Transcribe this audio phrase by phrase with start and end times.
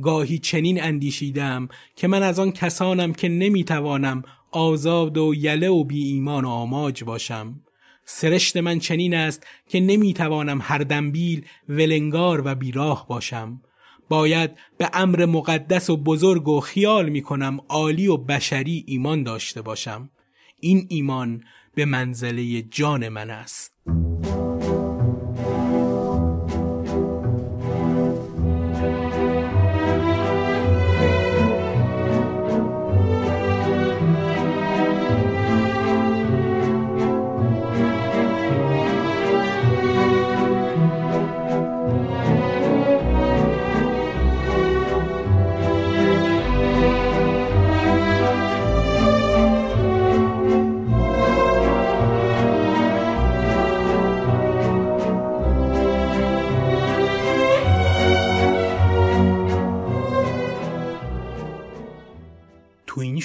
[0.00, 6.04] گاهی چنین اندیشیدم که من از آن کسانم که نمی‌توانم آزاد و یله و بی
[6.04, 7.60] ایمان و آماج باشم.
[8.04, 13.60] سرشت من چنین است که نمی‌توانم هر دنبیل ولنگار و بیراه باشم.
[14.08, 20.10] باید به امر مقدس و بزرگ و خیال می‌کنم عالی و بشری ایمان داشته باشم.
[20.60, 23.72] این ایمان به منزله جان من است.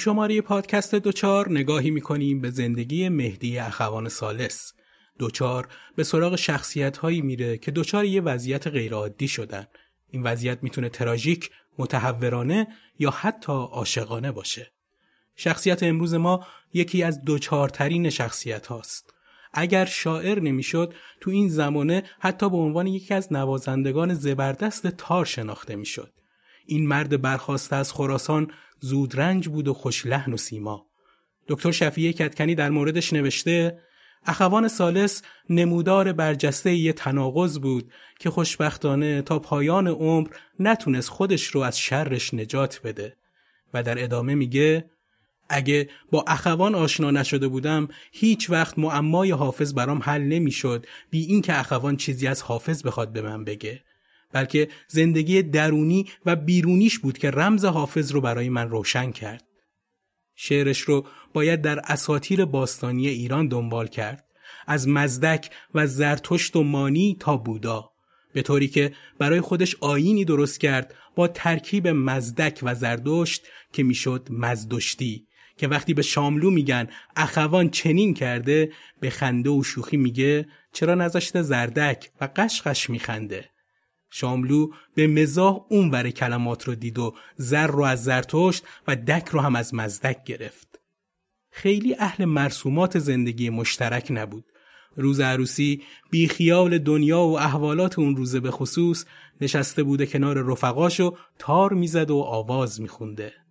[0.06, 4.72] شماره پادکست دوچار نگاهی می‌کنیم به زندگی مهدی اخوان سالس.
[5.18, 9.66] دوچار به سراغ شخصیت هایی میره که دوچار یه وضعیت غیرعادی شدن.
[10.10, 12.66] این وضعیت می‌تونه تراژیک، متحورانه
[12.98, 14.72] یا حتی عاشقانه باشه.
[15.36, 19.14] شخصیت امروز ما یکی از دوچارترین شخصیت هاست.
[19.52, 25.76] اگر شاعر نمی‌شد تو این زمانه حتی به عنوان یکی از نوازندگان زبردست تار شناخته
[25.76, 26.12] می‌شد.
[26.66, 28.50] این مرد برخواسته از خراسان
[28.80, 30.86] زودرنج بود و خوش لحن و سیما.
[31.48, 33.78] دکتر شفیه کتکنی در موردش نوشته
[34.26, 40.28] اخوان سالس نمودار برجسته یه تناقض بود که خوشبختانه تا پایان عمر
[40.60, 43.16] نتونست خودش رو از شرش نجات بده.
[43.74, 44.90] و در ادامه میگه
[45.48, 51.60] اگه با اخوان آشنا نشده بودم هیچ وقت معمای حافظ برام حل نمی‌شد بی اینکه
[51.60, 53.82] اخوان چیزی از حافظ بخواد به من بگه.
[54.32, 59.44] بلکه زندگی درونی و بیرونیش بود که رمز حافظ رو برای من روشن کرد.
[60.34, 64.24] شعرش رو باید در اساتیر باستانی ایران دنبال کرد.
[64.66, 67.90] از مزدک و زرتشت و مانی تا بودا.
[68.32, 74.28] به طوری که برای خودش آینی درست کرد با ترکیب مزدک و زردشت که می‌شد
[74.30, 75.26] مزدشتی
[75.56, 81.42] که وقتی به شاملو میگن اخوان چنین کرده به خنده و شوخی میگه چرا نذاشته
[81.42, 83.50] زردک و قشقش میخنده
[84.10, 89.40] شاملو به مزاح اونور کلمات رو دید و زر رو از زرتشت و دک رو
[89.40, 90.80] هم از مزدک گرفت.
[91.50, 94.44] خیلی اهل مرسومات زندگی مشترک نبود.
[94.96, 99.04] روز عروسی بی خیال دنیا و احوالات اون روزه به خصوص
[99.40, 103.45] نشسته بوده کنار رفقاشو تار می‌زد و آواز میخونده.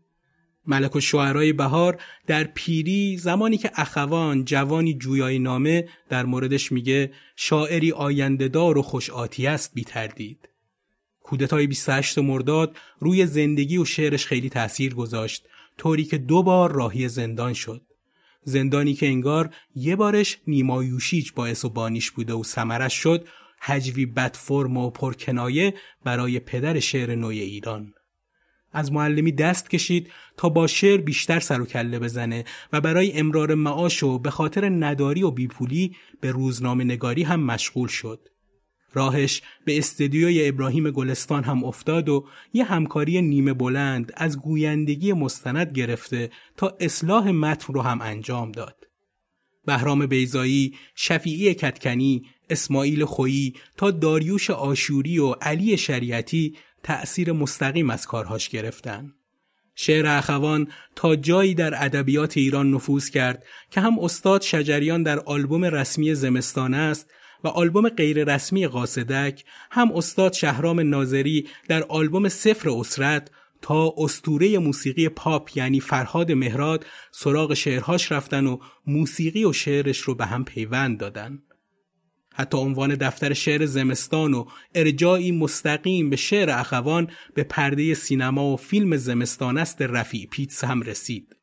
[0.68, 7.12] ملک و شعرهای بهار در پیری زمانی که اخوان جوانی جویای نامه در موردش میگه
[7.36, 10.50] شاعری آیندهدار و خوش آتی است بی تردید.
[11.24, 15.48] کودتای 28 مرداد روی زندگی و شعرش خیلی تأثیر گذاشت
[15.78, 17.82] طوری که دو بار راهی زندان شد.
[18.44, 23.28] زندانی که انگار یه بارش نیمایوشیج باعث و بانیش بوده و سمرش شد
[23.60, 25.74] حجوی بدفرم و پرکنایه
[26.04, 27.94] برای پدر شعر نوی ایران.
[28.76, 33.56] از معلمی دست کشید تا با شعر بیشتر سر و کله بزنه و برای امرار
[33.56, 38.30] معاش و به خاطر نداری و بیپولی به روزنامه نگاری هم مشغول شد.
[38.94, 45.72] راهش به استدیوی ابراهیم گلستان هم افتاد و یه همکاری نیمه بلند از گویندگی مستند
[45.72, 48.76] گرفته تا اصلاح متن رو هم انجام داد.
[49.66, 58.08] بهرام بیزایی، شفیعی کتکنی، اسماعیل خویی تا داریوش آشوری و علی شریعتی تأثیر مستقیم از
[58.08, 59.14] کارهاش گرفتن.
[59.76, 65.66] شعر اخوان تا جایی در ادبیات ایران نفوذ کرد که هم استاد شجریان در آلبوم
[65.66, 67.12] رسمی زمستان است
[67.44, 74.58] و آلبوم غیر رسمی قاصدک هم استاد شهرام ناظری در آلبوم سفر اسرت تا استوره
[74.58, 80.46] موسیقی پاپ یعنی فرهاد مهراد سراغ شعرهاش رفتن و موسیقی و شعرش رو به هم
[80.46, 81.40] پیوند دادن.
[82.36, 84.46] حتی عنوان دفتر شعر زمستان و
[84.76, 90.82] ارجاعی مستقیم به شعر اخوان به پرده سینما و فیلم زمستان است رفیع پیتس هم
[90.82, 91.36] رسید.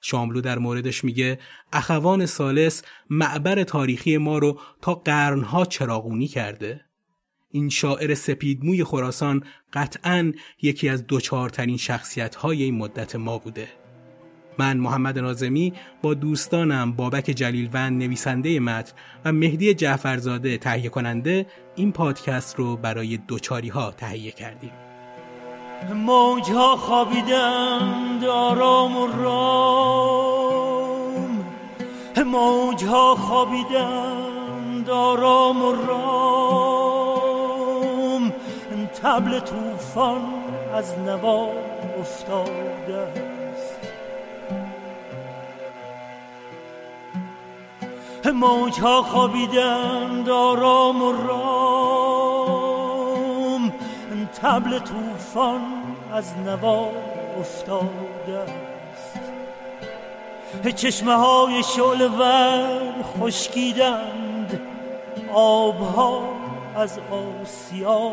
[0.00, 1.38] شاملو در موردش میگه
[1.72, 6.80] اخوان سالس معبر تاریخی ما رو تا قرنها چراغونی کرده.
[7.50, 13.85] این شاعر سپیدموی خراسان قطعا یکی از دوچارترین شخصیت های این مدت ما بوده.
[14.58, 15.72] من محمد نازمی
[16.02, 18.92] با دوستانم بابک جلیلوند نویسنده متن
[19.24, 24.72] و مهدی جعفرزاده تهیه کننده این پادکست رو برای دوچاری ها تهیه کردیم.
[25.94, 30.46] موج ها خوابیدند آرام و رام.
[32.26, 36.96] موج ها خوابیدند آرام و رام.
[39.02, 40.22] تبل طوفان
[40.74, 41.48] از نوا
[42.00, 43.35] افتاده.
[48.32, 52.56] موج ها خوابیدند آرام و رام.
[54.42, 55.60] تبل طوفان
[56.12, 56.90] از نوا
[57.40, 59.18] افتاده است.
[60.76, 64.60] چشمه های شول ور خشکیدند.
[65.34, 66.22] آبها
[66.76, 68.12] از آسیا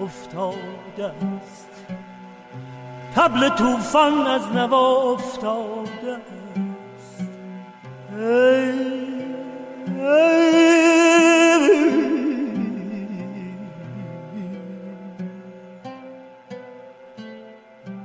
[0.00, 1.70] افتاده است.
[3.14, 6.35] تبل طوفان از نوا افتاده است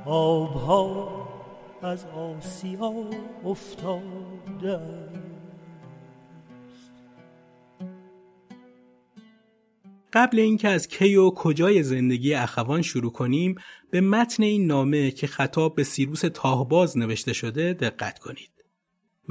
[0.06, 1.28] آبها
[1.82, 2.92] از آسیا
[3.44, 4.80] افتاده
[10.12, 13.54] قبل اینکه از کی و کجای زندگی اخوان شروع کنیم
[13.90, 18.51] به متن این نامه که خطاب به سیروس تاهباز نوشته شده دقت کنید.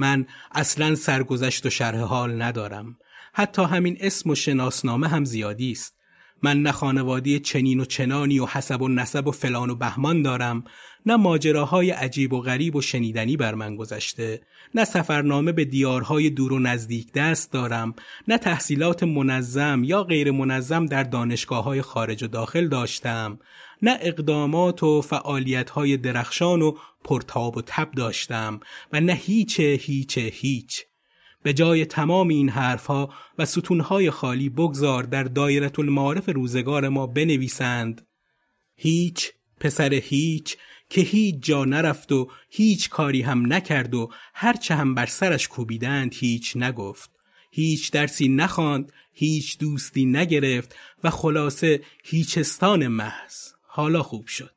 [0.02, 2.96] من اصلا سرگذشت و شرح حال ندارم.
[3.32, 5.96] حتی همین اسم و شناسنامه هم زیادی است.
[6.42, 10.64] من نه خانوادی چنین و چنانی و حسب و نسب و فلان و بهمان دارم
[11.06, 14.40] نه ماجراهای عجیب و غریب و شنیدنی بر من گذشته
[14.74, 17.94] نه سفرنامه به دیارهای دور و نزدیک دست دارم
[18.28, 23.38] نه تحصیلات منظم یا غیر منظم در دانشگاه های خارج و داخل داشتم.
[23.82, 28.60] نه اقدامات و فعالیت های درخشان و پرتاب و تب داشتم
[28.92, 30.84] و نه هیچ هیچ هیچ.
[31.42, 38.06] به جای تمام این حرفها و ستونهای خالی بگذار در دایره المعارف روزگار ما بنویسند.
[38.76, 40.56] هیچ پسر هیچ
[40.90, 46.14] که هیچ جا نرفت و هیچ کاری هم نکرد و هرچه هم بر سرش کوبیدند
[46.14, 47.10] هیچ نگفت.
[47.50, 53.51] هیچ درسی نخواند هیچ دوستی نگرفت و خلاصه هیچستان محض.
[53.74, 54.54] حالا خوب شد.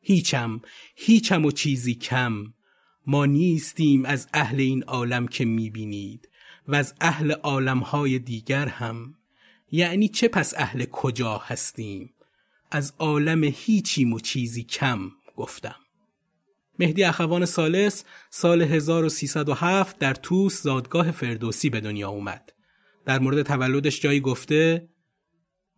[0.00, 0.60] هیچم
[0.94, 2.54] هیچم و چیزی کم.
[3.06, 6.28] ما نیستیم از اهل این عالم که می‌بینید
[6.68, 9.14] و از اهل عالمهای دیگر هم.
[9.72, 12.14] یعنی چه پس اهل کجا هستیم؟
[12.70, 15.76] از عالم هیچیم و چیزی کم گفتم.
[16.78, 22.52] مهدی اخوان سالس سال 1307 در توس زادگاه فردوسی به دنیا اومد.
[23.04, 24.88] در مورد تولدش جایی گفته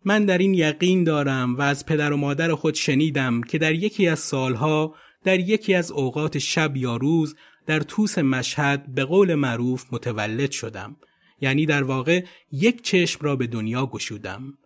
[0.05, 4.07] من در این یقین دارم و از پدر و مادر خود شنیدم که در یکی
[4.07, 9.85] از سالها در یکی از اوقات شب یا روز در توس مشهد به قول معروف
[9.91, 10.95] متولد شدم.
[11.41, 14.57] یعنی در واقع یک چشم را به دنیا گشودم.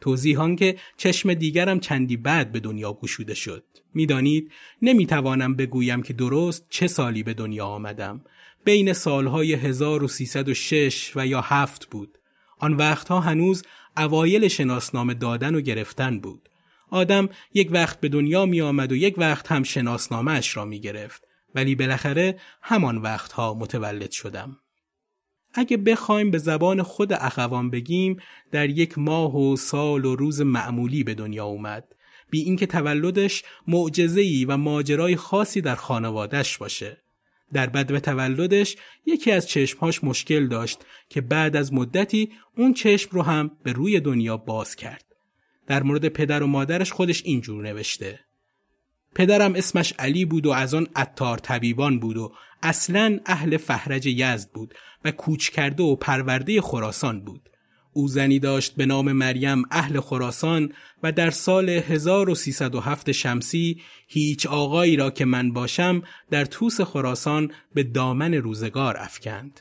[0.00, 3.64] توضیحان که چشم دیگرم چندی بعد به دنیا گشوده شد.
[3.94, 8.20] می‌دانید نمی‌توانم بگویم که درست چه سالی به دنیا آمدم.
[8.64, 12.18] بین سالهای 1306 و یا هفت بود.
[12.58, 13.62] آن وقتها هنوز
[13.96, 16.48] اوایل شناسنامه دادن و گرفتن بود.
[16.90, 20.80] آدم یک وقت به دنیا می آمد و یک وقت هم شناسنامه اش را می
[20.80, 24.56] گرفت ولی بالاخره همان وقتها متولد شدم.
[25.54, 28.16] اگه بخوایم به زبان خود اخوان بگیم
[28.50, 31.94] در یک ماه و سال و روز معمولی به دنیا اومد.
[32.30, 37.02] بی اینکه تولدش معجزه‌ای و ماجرای خاصی در خانوادش باشه.
[37.52, 38.76] در بد و تولدش
[39.06, 40.78] یکی از چشمهاش مشکل داشت
[41.08, 45.04] که بعد از مدتی اون چشم رو هم به روی دنیا باز کرد.
[45.66, 48.20] در مورد پدر و مادرش خودش اینجور نوشته.
[49.14, 54.50] پدرم اسمش علی بود و از آن اتار طبیبان بود و اصلا اهل فهرج یزد
[54.50, 57.49] بود و کوچ کرده و پرورده خراسان بود.
[57.92, 64.96] او زنی داشت به نام مریم اهل خراسان و در سال 1307 شمسی هیچ آقایی
[64.96, 69.60] را که من باشم در توس خراسان به دامن روزگار افکند.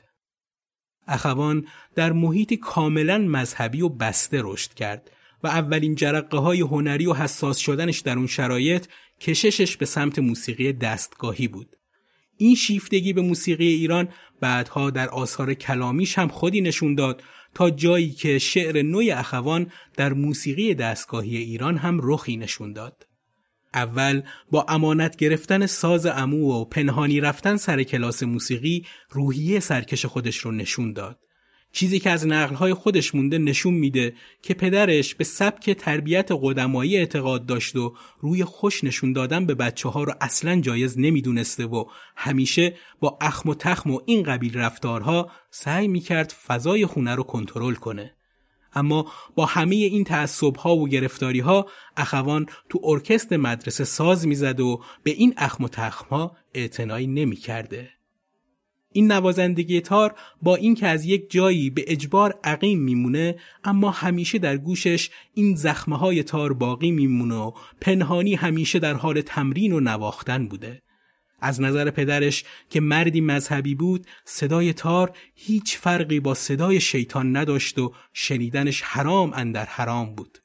[1.07, 5.12] اخوان در محیطی کاملا مذهبی و بسته رشد کرد
[5.43, 8.86] و اولین جرقه های هنری و حساس شدنش در اون شرایط
[9.21, 11.75] کششش به سمت موسیقی دستگاهی بود.
[12.38, 14.09] این شیفتگی به موسیقی ایران
[14.41, 20.13] بعدها در آثار کلامیش هم خودی نشون داد تا جایی که شعر نوی اخوان در
[20.13, 23.08] موسیقی دستگاهی ایران هم رخی نشون داد.
[23.74, 30.38] اول با امانت گرفتن ساز امو و پنهانی رفتن سر کلاس موسیقی روحیه سرکش خودش
[30.38, 31.20] رو نشون داد.
[31.72, 37.46] چیزی که از نقلهای خودش مونده نشون میده که پدرش به سبک تربیت قدمایی اعتقاد
[37.46, 41.86] داشت و روی خوش نشون دادن به بچه ها رو اصلا جایز نمی‌دونسته و
[42.16, 47.74] همیشه با اخم و تخم و این قبیل رفتارها سعی می‌کرد فضای خونه رو کنترل
[47.74, 48.16] کنه.
[48.74, 54.60] اما با همه این تعصب ها و گرفتاری ها اخوان تو ارکست مدرسه ساز می‌زد
[54.60, 57.90] و به این اخم و تخم ها اعتنایی نمی‌کرده.
[58.91, 64.58] این نوازندگی تار با اینکه از یک جایی به اجبار عقیم میمونه اما همیشه در
[64.58, 70.48] گوشش این زخمه های تار باقی میمونه و پنهانی همیشه در حال تمرین و نواختن
[70.48, 70.81] بوده.
[71.41, 77.79] از نظر پدرش که مردی مذهبی بود صدای تار هیچ فرقی با صدای شیطان نداشت
[77.79, 80.38] و شنیدنش حرام اندر حرام بود.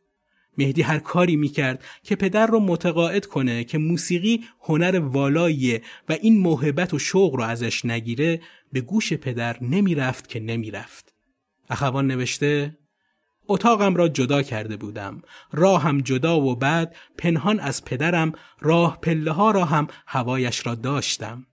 [0.58, 6.38] مهدی هر کاری می‌کرد که پدر رو متقاعد کنه که موسیقی هنر والاییه و این
[6.38, 8.40] موهبت و شوق رو ازش نگیره
[8.72, 11.14] به گوش پدر نمی‌رفت که نمی‌رفت.
[11.70, 12.78] اخوان نوشته
[13.48, 15.22] اتاقم را جدا کرده بودم.
[15.52, 21.46] راهم جدا و بعد پنهان از پدرم راه پله ها را هم هوایش را داشتم.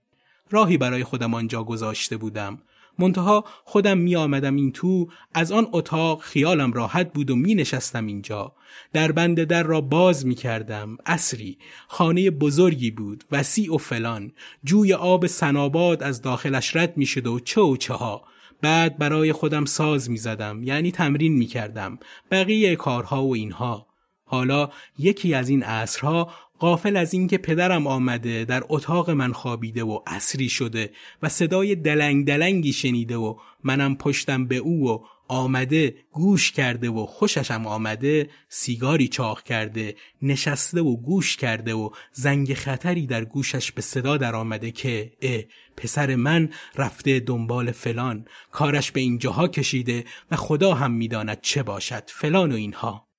[0.50, 2.58] راهی برای خودم آنجا گذاشته بودم.
[2.98, 8.06] منتها خودم می آمدم این تو از آن اتاق خیالم راحت بود و می نشستم
[8.06, 8.52] اینجا.
[8.92, 11.58] در بند در را باز می کردم اصری
[11.88, 13.24] خانه بزرگی بود.
[13.30, 14.32] وسیع و فلان.
[14.64, 18.22] جوی آب سناباد از داخلش رد می شد و چه و چه ها.
[18.62, 21.98] بعد برای خودم ساز می زدم یعنی تمرین می کردم
[22.30, 23.86] بقیه کارها و اینها.
[24.24, 26.32] حالا یکی از این عصرها
[26.62, 30.90] قافل از اینکه پدرم آمده در اتاق من خوابیده و اسری شده
[31.22, 37.06] و صدای دلنگ دلنگی شنیده و منم پشتم به او و آمده گوش کرده و
[37.06, 43.82] خوششم آمده سیگاری چاق کرده نشسته و گوش کرده و زنگ خطری در گوشش به
[43.82, 45.42] صدا در آمده که اه
[45.76, 52.02] پسر من رفته دنبال فلان کارش به اینجاها کشیده و خدا هم می‌داند چه باشد
[52.06, 53.11] فلان و اینها.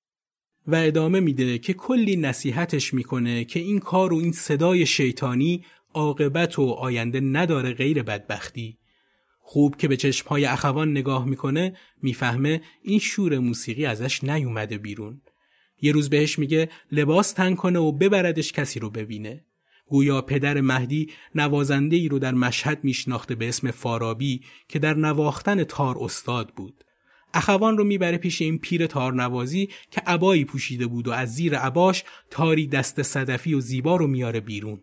[0.66, 6.58] و ادامه میده که کلی نصیحتش می‌کنه که این کار و این صدای شیطانی عاقبت
[6.58, 8.78] و آینده نداره غیر بدبختی.
[9.40, 15.20] خوب که به چشمهای اخوان نگاه می‌کنه می‌فهمه این شور موسیقی ازش نیومده بیرون.
[15.82, 19.44] یه روز بهش میگه لباس تن کنه و ببردش کسی رو ببینه.
[19.86, 25.64] گویا پدر مهدی نوازنده ای رو در مشهد میشناخته به اسم فارابی که در نواختن
[25.64, 26.84] تار استاد بود.
[27.34, 32.04] اخوان رو می‌بره پیش این پیر تارنوازی که عبایی پوشیده بود و از زیر عباش
[32.30, 34.80] تاری دست صدفی و زیبا رو میاره بیرون.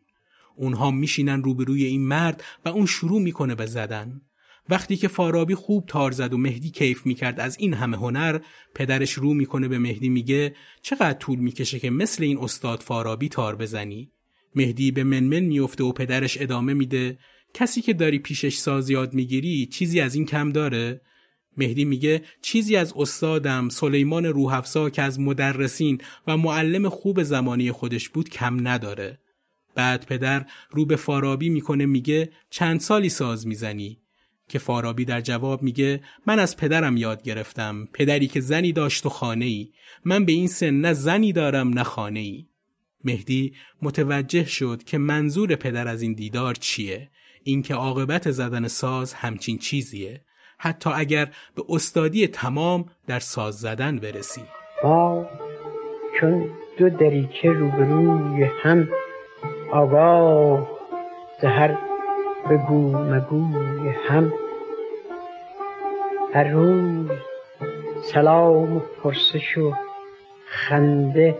[0.55, 4.22] اونها میشینن روبروی این مرد و اون شروع می‌کنه به زدن.
[4.70, 8.39] وقتی که فارابی خوب تار زد و مهدی کیف می‌کرد از این همه هنر
[8.75, 13.55] پدرش رو می‌کنه به مهدی میگه چقدر طول می‌کشه که مثل این استاد فارابی تار
[13.55, 14.12] بزنی؟
[14.55, 17.17] مهدی به منمن میفته و پدرش ادامه میده.
[17.53, 21.01] کسی که داری پیشش ساز یاد می‌گیری چیزی از این کم داره؟
[21.58, 28.10] مهدی میگه چیزی از استادم سلیمان روحفزا که از مدرسین و معلم خوب زمانی خودش
[28.10, 29.20] بود کم نداره.
[29.75, 33.98] بعد پدر رو به فارابی می‌کنه میگه چند سالی ساز می‌زنی؟
[34.48, 37.88] که فارابی در جواب میگه من از پدرم یاد گرفتم.
[37.93, 39.70] پدری که زنی داشت و خانه ای
[40.05, 42.46] من به این سن نه زنی دارم نه خانه ای
[43.03, 47.10] مهدی متوجه شد که منظور پدر از این دیدار چیه.
[47.43, 50.25] اینکه عاقبت زدن ساز همچین چیزیه.
[50.63, 51.25] حتی اگر
[51.56, 54.41] به استادی تمام در ساز زدن برسی.
[54.84, 55.25] ما
[56.20, 58.88] چون دو دریچه روبروی هم
[59.72, 60.68] آگاه
[61.41, 61.77] زهر
[62.50, 64.34] بگو مگوی هم
[66.34, 67.10] هر روز
[68.03, 69.74] سلام و پرسش و
[70.46, 71.38] خنده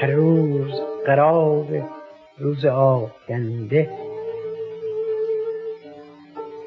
[0.00, 0.72] هر روز
[1.06, 1.88] قرار
[2.38, 4.07] روز آینده.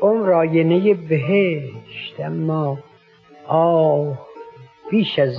[0.02, 2.78] کدام راینه بهشت اما
[3.48, 4.18] آه
[4.92, 5.38] بیش از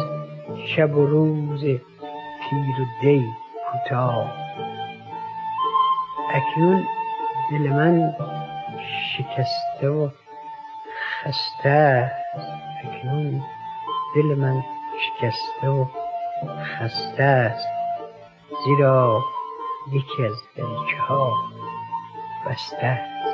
[0.66, 3.24] شب و روز پیر و دی
[3.72, 4.32] کوتاه.
[6.34, 6.84] اکنون
[7.50, 8.14] دل من
[9.16, 10.08] شکسته و
[11.22, 12.12] خسته
[12.84, 13.42] اکنون
[14.16, 14.62] دل من
[15.00, 15.86] شکسته و
[16.64, 17.68] خسته است.
[18.64, 19.20] زیرا
[19.92, 21.32] یکی از دریچه ها
[22.46, 23.31] بسته است.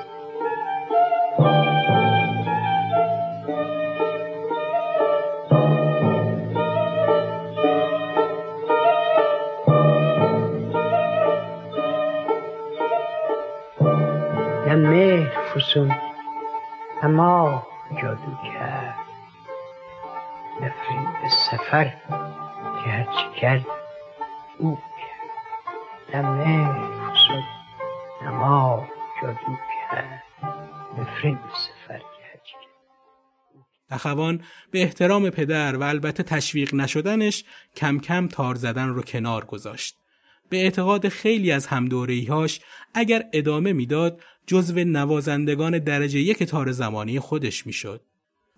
[15.58, 15.94] فسون
[17.02, 17.66] اما
[18.02, 18.94] جادو کرد.
[20.60, 21.84] نفرین به سفر
[22.84, 23.66] که هرچی کرد
[24.58, 24.78] او
[26.10, 26.24] کرد.
[26.24, 27.42] مهر فسون
[28.20, 28.88] اما
[29.22, 29.56] جادو
[29.90, 30.22] کرد.
[30.98, 32.02] نفرین به سفر
[33.90, 37.44] اخوان به احترام پدر و البته تشویق نشدنش
[37.76, 39.96] کم کم تار زدن رو کنار گذاشت.
[40.48, 42.60] به اعتقاد خیلی از همدورهیهاش
[42.94, 48.00] اگر ادامه می‌داد جزو نوازندگان درجه یک تار زمانی خودش می‌شد.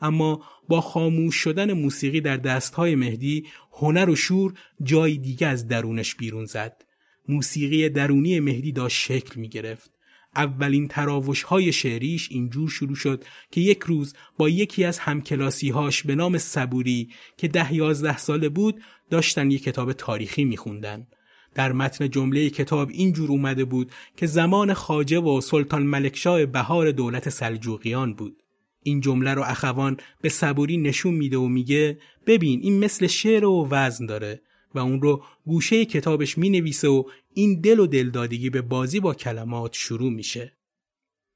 [0.00, 6.14] اما با خاموش شدن موسیقی در دستهای مهدی هنر و شور جای دیگه از درونش
[6.14, 6.84] بیرون زد.
[7.28, 9.90] موسیقی درونی مهدی داشت شکل می گرفت.
[10.36, 16.02] اولین تراوش های شعریش اینجور شروع شد که یک روز با یکی از همکلاسی هاش
[16.02, 18.80] به نام صبوری که ده یازده ساله بود
[19.10, 21.06] داشتن یک کتاب تاریخی میخوندن.
[21.54, 27.28] در متن جمله کتاب اینجور اومده بود که زمان خاجه و سلطان ملکشاه بهار دولت
[27.28, 28.42] سلجوقیان بود.
[28.82, 33.68] این جمله رو اخوان به صبوری نشون میده و میگه ببین این مثل شعر و
[33.70, 34.40] وزن داره
[34.74, 37.04] و اون رو گوشه کتابش می نویسه و
[37.34, 40.52] این دل و دلدادگی به بازی با کلمات شروع میشه.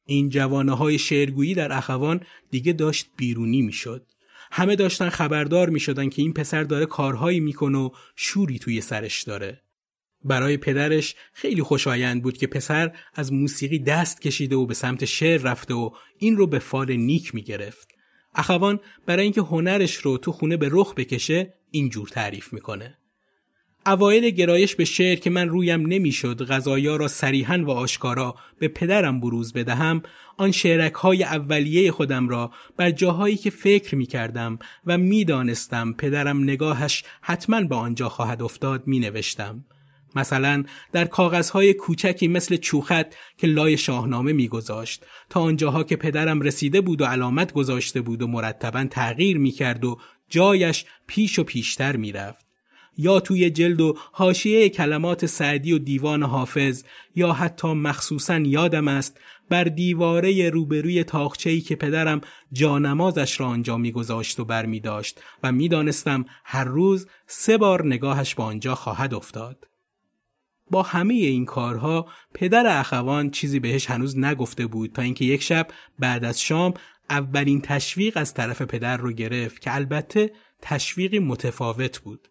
[0.07, 4.07] این جوانه های شعرگویی در اخوان دیگه داشت بیرونی می‌شد.
[4.53, 9.23] همه داشتن خبردار می شدن که این پسر داره کارهایی می‌کنه و شوری توی سرش
[9.23, 9.64] داره.
[10.25, 15.43] برای پدرش خیلی خوشایند بود که پسر از موسیقی دست کشیده و به سمت شعر
[15.43, 17.89] رفته و این رو به فال نیک می گرفت.
[18.35, 22.99] اخوان برای اینکه هنرش رو تو خونه به رخ بکشه اینجور تعریف می‌کنه.
[23.87, 29.21] اوایل گرایش به شعر که من رویم نمی‌شد غذایا را صریحا و آشکارا به پدرم
[29.21, 30.03] بروز بدهم
[30.37, 36.43] آن شعرک های اولیه خودم را بر جاهایی که فکر می کردم و می‌دانستم پدرم
[36.43, 39.65] نگاهش حتما به آنجا خواهد افتاد می نوشتم.
[40.17, 46.81] مثلا در کاغذهای کوچکی مثل چوخت که لای شاهنامه میگذاشت تا آنجاها که پدرم رسیده
[46.81, 49.99] بود و علامت گذاشته بود و مرتبا تغییر می‌کرد و
[50.29, 52.45] جایش پیش و پیشتر می‌رفت
[52.99, 59.21] یا توی جلد و حاشیه کلمات سعدی و دیوان حافظ یا حتی مخصوصا یادم است
[59.49, 62.21] بر دیواره روبروی تاخچه‌ای که پدرم
[62.53, 68.35] جانمازش را آنجا میگذاشت و بر می داشت و می‌دانستم هر روز سه بار نگاهش
[68.35, 69.67] به آنجا خواهد افتاد.
[70.75, 75.69] با همه این کارها پدر اخوان چیزی بهش هنوز نگفته بود تا اینکه یک شب
[75.99, 76.75] بعد از شام
[77.11, 80.33] اولین تشویق از طرف پدر رو گرفت که البته
[80.63, 82.29] تشویقی متفاوت بود.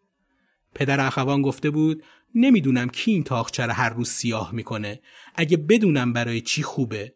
[0.75, 2.03] پدر اخوان گفته بود
[2.35, 4.99] نمی‌دونم کی این تاخچه هر روز سیاه می‌کنه
[5.35, 7.13] اگه بدونم برای چی خوبه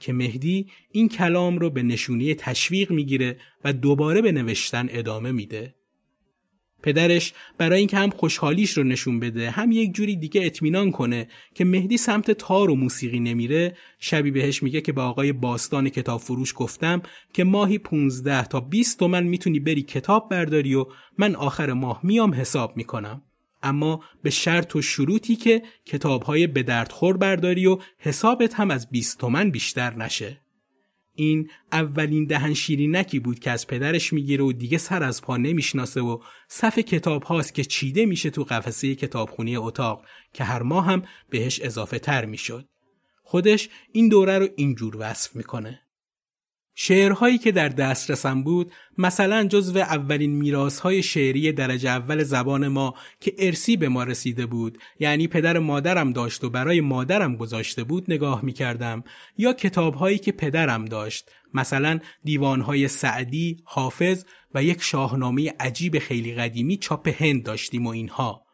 [0.00, 5.74] که مهدی این کلام رو به نشونی تشویق می‌گیره و دوباره به نوشتن ادامه میده.
[6.82, 11.64] پدرش برای اینکه هم خوشحالیش رو نشون بده هم یک جوری دیگه اطمینان کنه که
[11.64, 13.76] مهدی سمت تار و موسیقی نمیره.
[13.98, 18.98] شبی بهش میگه که به آقای باستان کتاب فروش گفتم که ماهی 15 تا 20
[18.98, 20.86] تومن می‌تونی بری کتاب برداری و
[21.18, 23.22] من آخر ماه میام حساب می‌کنم.
[23.62, 29.18] اما به شرط و شروطی که کتابهای به دردخور برداری و حسابت هم از 20
[29.18, 30.40] تومن بیشتر نشه.
[31.18, 36.00] این اولین دهن شیرینکی بود که از پدرش می‌گیره و دیگه سر از پا نمی‌شناسه
[36.00, 41.02] و صف کتاب هاست که چیده میشه تو قفسه کتابخونی اتاق که هر ماه هم
[41.30, 42.68] بهش اضافه تر می‌شد.
[43.22, 45.80] خودش این دوره رو اینجور وصف می‌کنه.
[46.80, 53.34] شعرهایی که در دسترسم بود مثلا جزو اولین میراثهای شعری درجه اول زبان ما که
[53.38, 58.44] ارسی به ما رسیده بود یعنی پدر مادرم داشت و برای مادرم گذاشته بود نگاه
[58.44, 59.04] می کردم
[59.38, 66.76] یا کتابهایی که پدرم داشت مثلا دیوانهای سعدی، حافظ و یک شاهنامه عجیب خیلی قدیمی
[66.76, 68.44] چاپ هند داشتیم و اینها.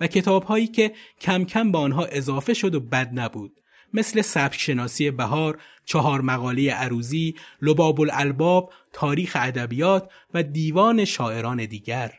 [0.00, 3.61] و کتابهایی که کم کم به آنها اضافه شد و بد نبود.
[3.94, 12.12] مثل سبک شناسی بهار، چهار مقاله عروزی، لباب الالباب، تاریخ ادبیات و دیوان شاعران دیگر.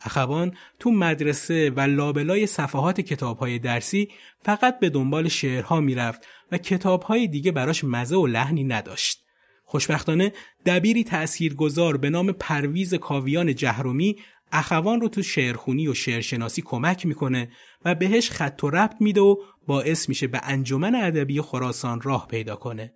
[0.00, 4.08] اخوان تو مدرسه و لابلای صفحات کتابهای درسی
[4.42, 9.22] فقط به دنبال شعرها می‌رفت و کتابهای دیگه براش مزه و لحنی نداشت.
[9.64, 10.32] خوشبختانه
[10.66, 14.16] دبیری تأثیرگذار به نام پرویز کاویان جهرومی
[14.52, 17.50] اخوان رو تو شعرخونی و شعرشناسی کمک می‌کنه
[17.84, 22.56] و بهش خط و ربط میده و باعث میشه به انجمن ادبی خراسان راه پیدا
[22.56, 22.94] کنه.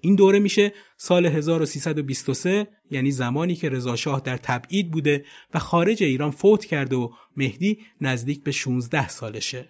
[0.00, 6.02] این دوره میشه سال 1323 یعنی زمانی که رضا شاه در تبعید بوده و خارج
[6.02, 9.68] ایران فوت کرده و مهدی نزدیک به 16 سالشه.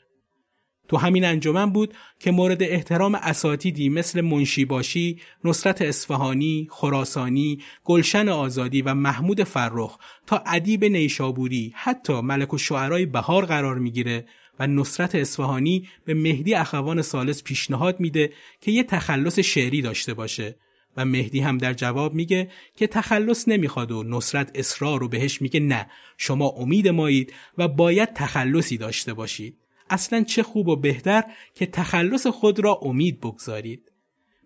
[0.89, 8.83] تو همین انجمن بود که مورد احترام اساتیدی مثل منشیباشی، نصرت اصفهانی، خراسانی، گلشن آزادی
[8.83, 14.27] و محمود فرخ تا ادیب نیشابوری حتی ملک و شعرهای بهار قرار می‌گیره
[14.61, 20.57] و نصرت اصفهانی به مهدی اخوان سالس پیشنهاد میده که یه تخلص شعری داشته باشه.
[20.97, 25.61] و مهدی هم در جواب میگه که تخلص نمی‌خواد و نصرت اصرار رو بهش میگه
[25.61, 25.87] نه
[26.19, 29.57] شما امید مایید و باید تخلصی داشته باشید.
[29.91, 31.23] اصلا چه خوب و بهتر
[31.55, 33.93] که تخلص خود را امید بگذارید.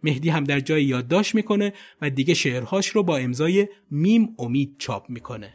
[0.02, 5.10] مهدی هم در جای یادداشت می‌کنه و دیگه شعرهاش رو با امضای میم امید چاپ
[5.10, 5.54] می‌کنه.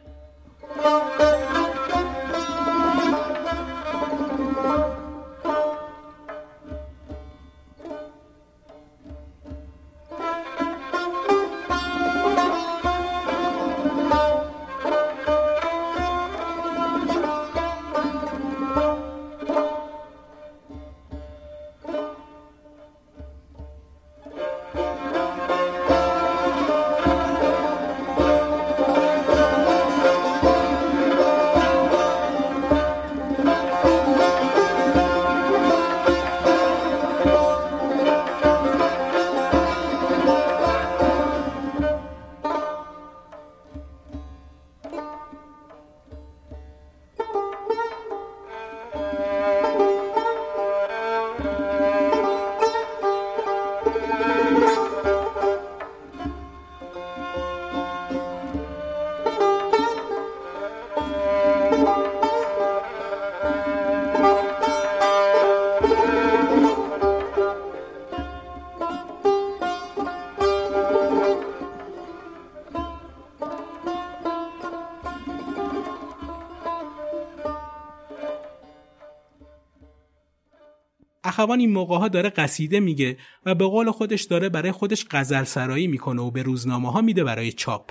[81.50, 85.44] اخوان این موقع ها داره قصیده میگه و به قول خودش داره برای خودش غزل
[85.44, 87.90] سرایی می‌کنه و به روزنامه ها میده برای چاپ.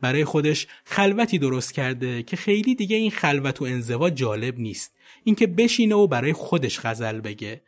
[0.00, 4.92] برای خودش خلوتی درست کرده که خیلی دیگه این خلوت و انزوا جالب نیست.
[5.24, 7.62] اینکه بشینه و برای خودش غزل بگه.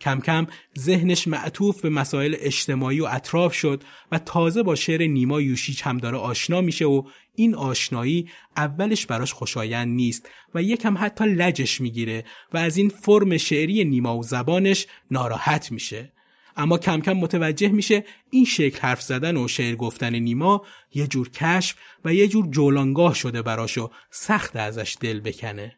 [0.00, 0.46] کم کم
[0.78, 5.98] ذهنش معطوف به مسائل اجتماعی و اطراف شد و تازه با شعر نیما یوشیچ هم
[5.98, 7.02] داره آشنا میشه و
[7.36, 13.36] این آشنایی اولش براش خوشایند نیست و یکم حتی لجش می‌گیره و از این فرم
[13.36, 16.12] شعری نیما و زبانش ناراحت میشه.
[16.56, 21.30] اما کم کم متوجه میشه این شکل حرف زدن و شعر گفتن نیما یه جور
[21.30, 25.76] کشف و یه جور جولانگاه شده براشو سخت ازش دل بکنه.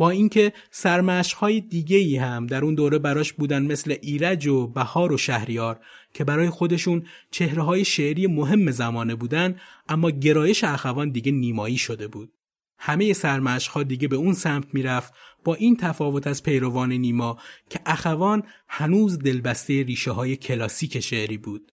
[0.00, 5.12] با اینکه سرمشقهای دیگه ای هم در اون دوره براش بودن مثل ایرج و بهار
[5.12, 5.80] و شهریار
[6.14, 12.08] که برای خودشون چهره های شعری مهم زمانه بودن اما گرایش اخوان دیگه نیمایی شده
[12.08, 12.32] بود.
[12.78, 15.12] همه سرمشقها دیگه به اون سمت می‌رفت
[15.44, 17.38] با این تفاوت از پیروان نیما
[17.70, 21.72] که اخوان هنوز دلبسته ریشه های کلاسیک شعری بود.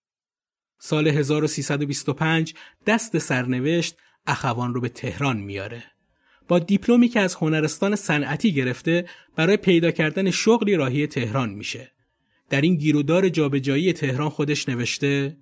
[0.80, 2.54] سال 1325
[2.86, 5.97] دست سرنوشت اخوان رو به تهران میاره.
[6.48, 9.06] با دیپلمی که از هنرستان صنعتی گرفته
[9.36, 11.92] برای پیدا کردن شغلی راهی تهران میشه.
[12.50, 15.38] در این گیرودار جابجایی تهران خودش نوشته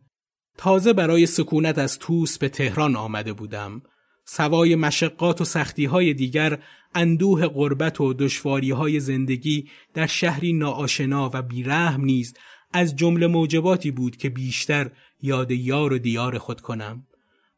[0.57, 3.81] تازه برای سکونت از توس به تهران آمده بودم.
[4.25, 6.59] سوای مشقات و سختی های دیگر
[6.95, 12.33] اندوه غربت و دشواری های زندگی در شهری ناآشنا و بیرحم نیز
[12.73, 14.91] از جمله موجباتی بود که بیشتر
[15.21, 17.07] یاد یار و دیار خود کنم.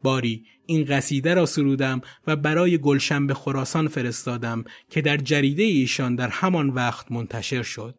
[0.03, 6.15] باری این قصیده را سرودم و برای گلشن به خراسان فرستادم که در جریده ایشان
[6.15, 7.95] در همان وقت منتشر شد.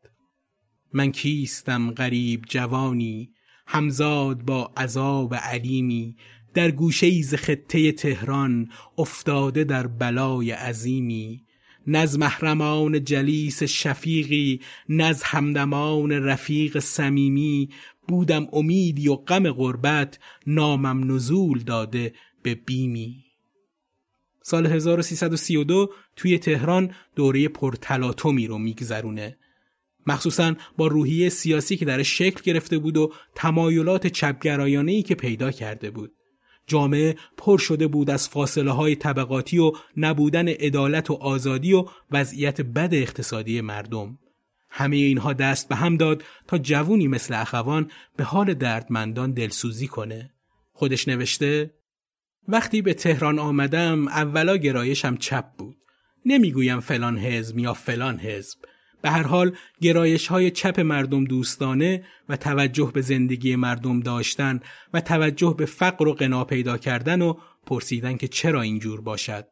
[0.92, 3.30] من کیستم غریب جوانی
[3.66, 6.16] همزاد با عذاب علیمی
[6.54, 11.44] در گوشه ز خطه تهران افتاده در بلای عظیمی.
[11.86, 17.68] نز محرمان جلیس شفیقی نز همدمان رفیق صمیمی
[18.08, 23.24] بودم امیدی و غم غربت نامم نزول داده به بیمی.
[24.42, 29.38] سال 1332 توی تهران دوره پرتلاتومی رو میگذرونه.
[30.06, 35.50] مخصوصا با روحیه سیاسی که در شکل گرفته بود و تمایلات چپگرایانه ای که پیدا
[35.50, 36.12] کرده بود.
[36.66, 42.60] جامعه پر شده بود از فاصله های طبقاتی و نبودن عدالت و آزادی و وضعیت
[42.60, 44.18] بد اقتصادی مردم.
[44.78, 50.30] همه اینها دست به هم داد تا جوونی مثل اخوان به حال دردمندان دلسوزی کنه.
[50.72, 51.74] خودش نوشته
[52.48, 55.76] وقتی به تهران آمدم اولا گرایشم چپ بود.
[56.26, 58.58] نمی‌گویم فلان حزب یا فلان حزب.
[59.02, 64.60] به هر حال گرایش های چپ مردم دوستانه و توجه به زندگی مردم داشتن
[64.94, 67.34] و توجه به فقر و غنا پیدا کردن و
[67.66, 69.46] پرسیدن که چرا اینجور باشد.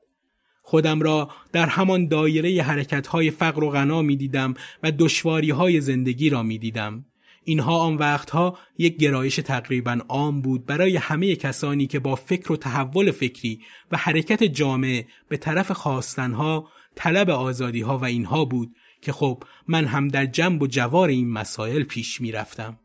[0.68, 5.80] خودم را در همان دایره حرکت های فقر و غنا می دیدم و دشواری های
[5.80, 7.04] زندگی را می دیدم.
[7.44, 12.56] اینها آن وقتها یک گرایش تقریبا عام بود برای همه کسانی که با فکر و
[12.56, 13.60] تحول فکری
[13.92, 20.08] و حرکت جامعه به طرف خواستنها، طلب آزادیها و اینها بود که خب من هم
[20.08, 22.78] در جنب و جوار این مسائل پیش می رفتم.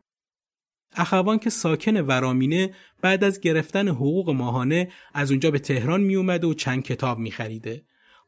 [0.96, 6.46] اخوان که ساکن ورامینه بعد از گرفتن حقوق ماهانه از اونجا به تهران می اومده
[6.46, 7.82] و چند کتاب می خریده.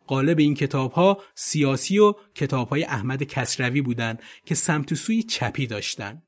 [0.06, 5.66] قالب این کتاب ها سیاسی و کتاب های احمد کسروی بودند که سمت سوی چپی
[5.66, 6.22] داشتن.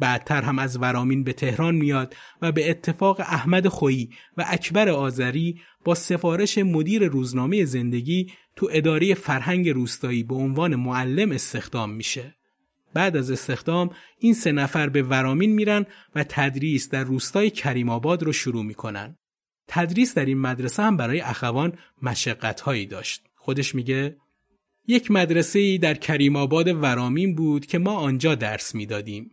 [0.00, 5.60] بعدتر هم از ورامین به تهران میاد و به اتفاق احمد خویی و اکبر آذری
[5.84, 12.37] با سفارش مدیر روزنامه زندگی تو اداره فرهنگ روستایی به عنوان معلم استخدام میشه.
[12.94, 18.22] بعد از استخدام این سه نفر به ورامین میرن و تدریس در روستای کریم آباد
[18.22, 19.16] رو شروع می‌کنن.
[19.68, 23.22] تدریس در این مدرسه هم برای اخوان مشقت هایی داشت.
[23.34, 24.16] خودش میگه
[24.86, 29.30] یک مدرسه در کریم آباد ورامین بود که ما آنجا درس می‌دادیم.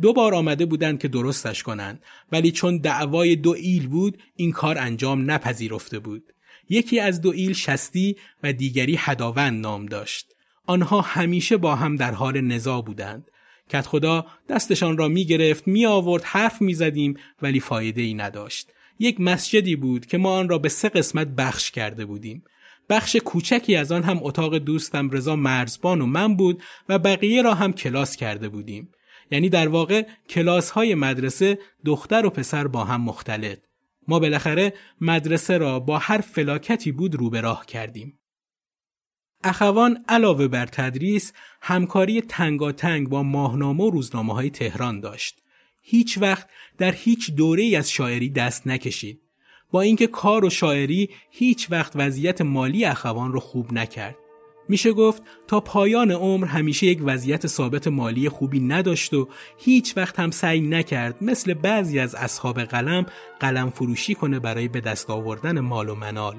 [0.00, 4.78] دو بار آمده بودند که درستش کنند ولی چون دعوای دو ایل بود این کار
[4.78, 6.22] انجام نپذیرفته بود.
[6.68, 10.32] یکی از دو ایل شستی و دیگری هداوند نام داشت.
[10.66, 13.30] آنها همیشه با هم در حال نزا بودند.
[13.68, 18.72] کت خدا دستشان را می گرفت می آورد حرف می زدیم ولی فایده ای نداشت.
[18.98, 22.44] یک مسجدی بود که ما آن را به سه قسمت بخش کرده بودیم.
[22.88, 27.54] بخش کوچکی از آن هم اتاق دوستم رضا مرزبان و من بود و بقیه را
[27.54, 28.92] هم کلاس کرده بودیم.
[29.30, 33.58] یعنی در واقع کلاس های مدرسه دختر و پسر با هم مختلط.
[34.08, 38.18] ما بالاخره مدرسه را با هر فلاکتی بود رو به راه کردیم.
[39.44, 45.42] اخوان علاوه بر تدریس همکاری تنگاتنگ با ماهنامه و روزنامه های تهران داشت.
[45.82, 49.20] هیچ وقت در هیچ دوره از شاعری دست نکشید.
[49.70, 54.16] با اینکه کار و شاعری هیچ وقت وضعیت مالی اخوان رو خوب نکرد.
[54.68, 59.28] میشه گفت تا پایان عمر همیشه یک وضعیت ثابت مالی خوبی نداشت و
[59.58, 63.06] هیچ وقت هم سعی نکرد مثل بعضی از اصحاب قلم
[63.40, 66.36] قلم فروشی کنه برای به دست آوردن مال و منال.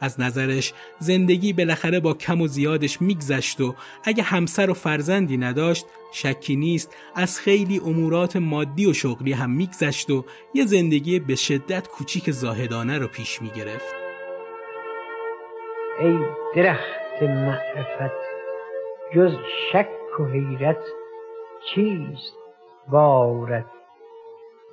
[0.00, 5.86] از نظرش زندگی بالاخره با کم و زیادش میگذشت و اگه همسر و فرزندی نداشت
[6.12, 11.88] شکی نیست از خیلی امورات مادی و شغلی هم میگذشت و یه زندگی به شدت
[11.88, 13.94] کوچیک زاهدانه رو پیش می‌گرفت.
[16.00, 16.18] ای
[16.56, 18.16] درخت معرفت
[19.14, 19.32] جز
[19.72, 20.78] شک و حیرت
[21.74, 22.36] چیست
[22.88, 23.66] بارد؟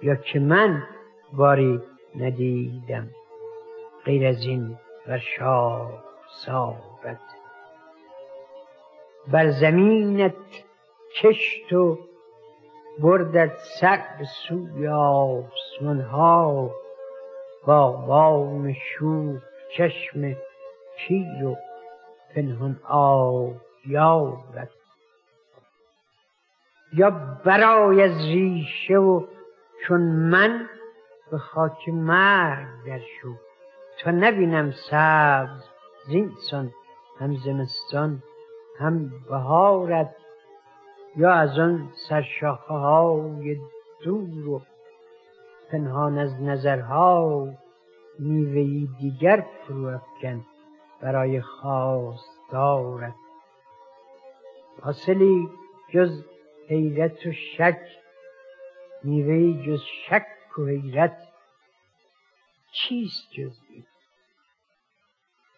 [0.03, 0.83] یا که من
[1.33, 1.79] باری
[2.15, 3.09] ندیدم.
[4.05, 6.03] غیر از این و شاه
[6.45, 7.19] سابد
[9.27, 10.35] بر زمینت
[11.21, 11.97] کشت و
[12.99, 16.71] بردت سر به سوی آسمان ها
[17.65, 19.41] باغان شوف
[19.77, 20.35] چشم
[20.97, 21.55] پیر و
[22.35, 23.53] پنهان آب
[23.87, 24.69] یارد
[26.93, 27.09] یا
[27.45, 29.25] برای از ریشه و
[29.87, 30.69] چون من
[31.31, 33.42] به خاک مرگ در شد
[34.03, 35.63] تا نبینم سبز
[36.07, 36.73] زینسان
[37.19, 38.23] هم زمستان
[38.79, 40.15] هم بهارت
[41.15, 43.57] یا از آن سرشاخه های
[44.03, 44.61] دور و
[45.71, 47.47] پنهان از نظرها
[48.19, 50.45] میوهی دیگر فرو افکن
[51.01, 53.15] برای خواستارت.
[54.81, 55.49] حاصلی
[55.93, 56.23] جز
[56.69, 57.79] حیرت و شک
[59.03, 61.17] میوهی جز شک و حیرت
[62.71, 63.62] چیست جز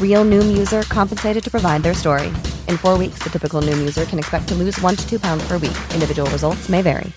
[0.00, 2.30] Real Noom user compensated to provide their story.
[2.68, 5.42] In four weeks, the typical Noom user can expect to lose one to two pounds
[5.48, 5.78] per week.
[5.94, 7.12] Individual results may vary.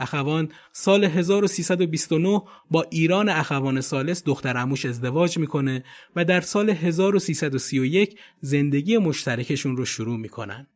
[0.00, 5.84] اخوان سال 1329 با ایران اخوان سالس دختر عموش ازدواج می‌کنه
[6.16, 10.66] و در سال 1331 زندگی مشترکشون رو شروع می‌کنن.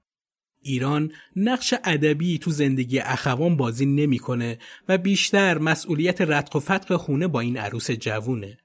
[0.65, 7.27] ایران نقش ادبی تو زندگی اخوان بازی نمی‌کنه و بیشتر مسئولیت رتق و فتق خونه
[7.27, 8.59] با این عروس جوونه.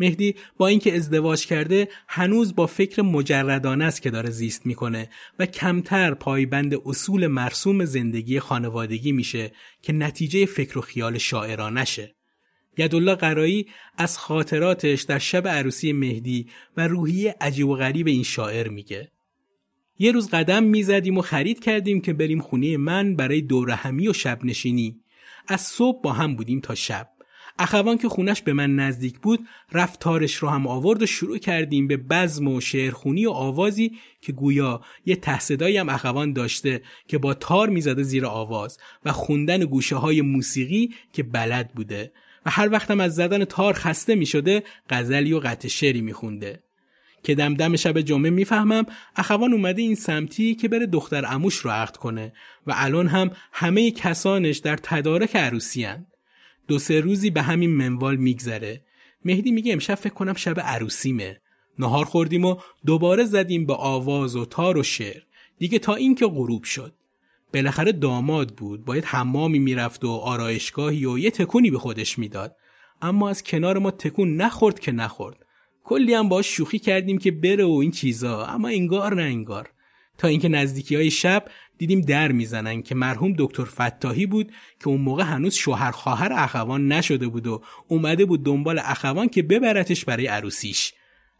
[0.00, 5.46] مهدی با اینکه ازدواج کرده هنوز با فکر مجردانه است که داره زیست می‌کنه و
[5.46, 12.14] کمتر پایبند اصول مرسوم زندگی خانوادگی میشه که نتیجه فکر و خیال شاعرانشه.
[12.78, 13.66] یدالله قرایی
[13.98, 19.10] از خاطراتش در شب عروسی مهدی و روحیه عجیب و غریب این شاعر میگه.
[19.98, 24.12] یه روز قدم می‌زدیم و خرید کردیم که بریم خونه من برای دور همی و
[24.12, 25.00] شب نشینی.
[25.48, 27.08] از صبح با هم بودیم تا شب.
[27.58, 31.96] اخوان که خونش به من نزدیک بود رفتارش رو هم آورد و شروع کردیم به
[31.96, 37.68] بزم و شعرخونی و آوازی که گویا یه تحصدایی هم اخوان داشته که با تار
[37.68, 42.12] می‌زده زیر آواز و خوندن گوشه های موسیقی که بلد بوده
[42.46, 46.65] و هر وقتم از زدن تار خسته می شده غزلی و قطع شعری می خونده.
[47.26, 48.86] که دمدم شب جمعه می‌فهمم
[49.16, 52.32] اخوان اومده این سمتی که بره دختر اموش رو عقد کنه
[52.66, 56.06] و الان هم همه کسانش در تدارک عروسی هن.
[56.68, 58.84] دو سه روزی به همین منوال میگذره.
[59.24, 61.40] مهدی میگه امشب فکر کنم شب عروسیمه.
[61.78, 65.22] نهار خوردیم و دوباره زدیم به آواز و تار و شعر.
[65.58, 66.94] دیگه تا اینکه غروب شد.
[67.54, 68.84] بالاخره داماد بود.
[68.84, 72.56] باید حمامی می‌رفت و آرایشگاهی و یه تکونی به خودش می‌داد.
[73.02, 75.45] اما از کنار ما تکون نخورد که نخورد.
[75.86, 78.46] کلی هم باش شوخی کردیم که بره و این چیزا.
[78.46, 79.70] اما انگار نه انگار.
[80.18, 81.44] تا اینکه نزدیکی های شب
[81.78, 86.92] دیدیم در می‌زنن که مرحوم دکتر فتاحی بود که اون موقع هنوز شوهر خواهر اخوان
[86.92, 90.92] نشده بود و اومده بود دنبال اخوان که ببرتش برای عروسیش.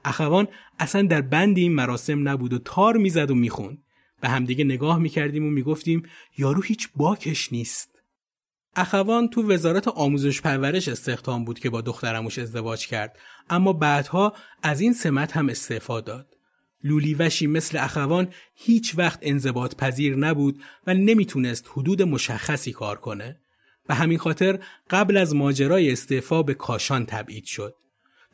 [0.04, 3.78] اخوان اصلا در بند این مراسم نبود و تار می‌زد و می‌خوند.
[4.20, 6.02] به همدیگه نگاه می‌کردیم و می‌گفتیم
[6.38, 7.95] یارو هیچ باکش نیست.
[8.76, 13.18] اخوان تو وزارت آموزش پرورش استخدام بود که با دخترموش ازدواج کرد
[13.50, 16.26] اما بعدها از این سمت هم استعفا داد
[16.84, 23.40] لولیوشی مثل اخوان هیچ وقت انضباط پذیر نبود و نمی‌تونست حدود مشخصی کار کنه.
[23.88, 24.58] به همین خاطر
[24.90, 27.74] قبل از ماجرای استعفا به کاشان تبعید شد.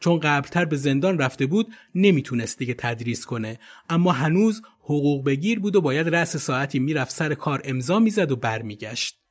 [0.00, 5.76] چون قبلتر به زندان رفته بود نمی‌تونست دیگه تدریس کنه اما هنوز حقوق بگیر بود
[5.76, 9.21] و باید رأس ساعتی می‌رفت سر کار امضا می‌زد و برمیگشت.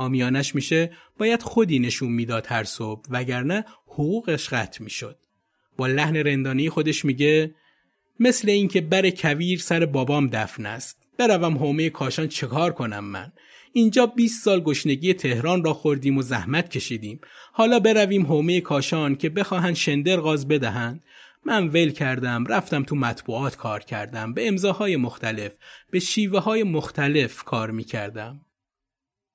[0.00, 5.18] آمیانش میشه باید خودی نشون می‌داد هر صبح وگرنه حقوقش قطع می‌شد.
[5.76, 7.54] با لحن رندانی خودش میگه
[8.20, 11.08] مثل اینکه بر کویر سر بابام دفن است.
[11.18, 13.32] بروم حومه کاشان چکار کنم من؟
[13.72, 17.20] اینجا 20 سال گشنگی تهران را خوردیم و زحمت کشیدیم.
[17.52, 21.02] حالا برویم حومه کاشان که بخواهند شندر غاز بدهند.
[21.44, 24.32] من ول کردم رفتم تو مطبوعات کار کردم.
[24.34, 25.52] به امضاهای مختلف
[25.90, 28.40] به شیوه های مختلف کار می کردم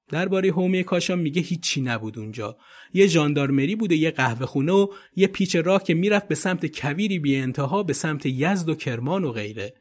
[0.09, 2.57] درباره حومه کاشان میگه هیچی نبود اونجا.
[2.93, 7.19] یه ژاندارمری بوده یه قهوه خونه و یه پیچ راه که می‌رفت به سمت کویری
[7.19, 9.73] بی انتها به سمت یزد و کرمان و غیره.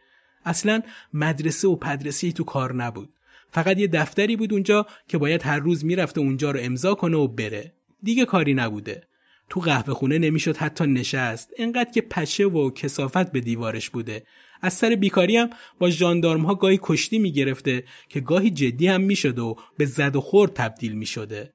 [0.45, 0.83] اصلا
[1.13, 3.09] مدرسه و پدرسی تو کار نبود.
[3.51, 7.29] فقط یه دفتری بود اونجا که باید هر روز می‌رفته اونجا رو امضا کنه و
[7.29, 7.73] بره.
[8.03, 9.03] دیگه کاری نبوده.
[9.49, 11.51] تو قهوه خونه نمی‌شد حتی نشست.
[11.59, 14.23] انقدر که پشه و کسافت به دیوارش بوده.
[14.65, 19.39] از سر بیکاری هم با ژاندارم ها گاهی کشتی می‌گرفته که گاهی جدی هم می‌شد
[19.39, 21.53] و به زد و خورد تبدیل می‌شده.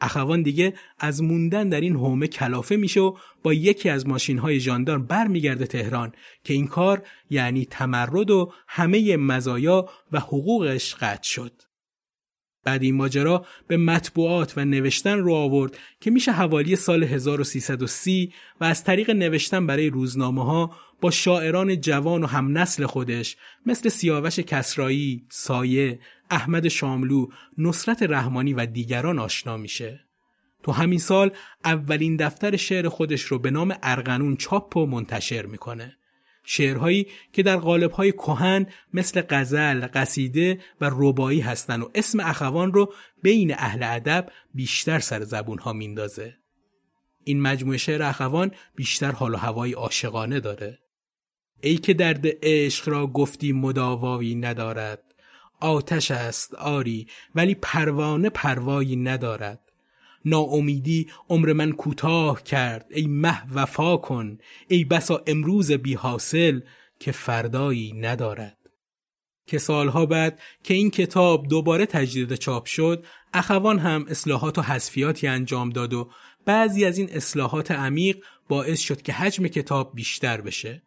[0.00, 4.60] اخوان دیگه از موندن در این حومه کلافه میشه و با یکی از ماشین های
[4.60, 6.12] ژاندارم برمیگرده تهران
[6.44, 11.52] که این کار یعنی تمرد و همه مزایا و حقوقش قطع شد.
[12.64, 18.64] بعد این ماجرا به مطبوعات و نوشتن رو آورد که میشه حوالی سال 1330 و
[18.64, 23.36] از طریق نوشتن برای روزنامه ها با شاعران جوان و هم نسل خودش
[23.66, 27.26] مثل سیاوش کسرایی، سایه، احمد شاملو،
[27.58, 30.00] نصرت رحمانی و دیگران آشنا میشه.
[30.62, 31.30] تو همین سال
[31.64, 35.96] اولین دفتر شعر خودش رو به نام ارغنون چاپ و منتشر می‌کنه.
[36.44, 42.94] شعرهایی که در قالب‌های کهن مثل غزل، قصیده و ربایی هستن و اسم اخوان رو
[43.22, 46.36] بین اهل ادب بیشتر سر زبون ها میندازه.
[47.24, 50.81] این مجموعه شعر اخوان بیشتر حال و هوای عاشقانه داره.
[51.64, 55.14] ای که درد عشق را گفتی مداوایی ندارد.
[55.60, 59.72] آتش است آری ولی پروانه پروایی ندارد.
[60.24, 62.86] ناامیدی عمر من کوتاه کرد.
[62.90, 64.38] ای مه وفا کن.
[64.68, 66.60] ای بسا امروز بی حاصل
[67.00, 68.56] که فردایی ندارد.
[69.46, 75.26] که سالها بعد که این کتاب دوباره تجدید چاپ شد اخوان هم اصلاحات و حذفیاتی
[75.26, 76.10] انجام داد و
[76.44, 80.82] بعضی از این اصلاحات عمیق باعث شد که حجم کتاب بیشتر بشه.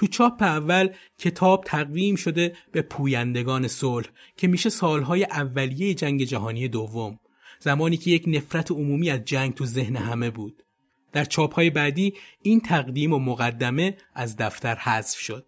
[0.00, 0.88] تو چاپ اول
[1.18, 7.18] کتاب تقویم شده به پویندگان صلح که میشه سالهای اولیه جنگ جهانی دوم
[7.58, 10.62] زمانی که یک نفرت عمومی از جنگ تو ذهن همه بود.
[11.12, 15.46] در چاپهای بعدی این تقدیم و مقدمه از دفتر حذف شد.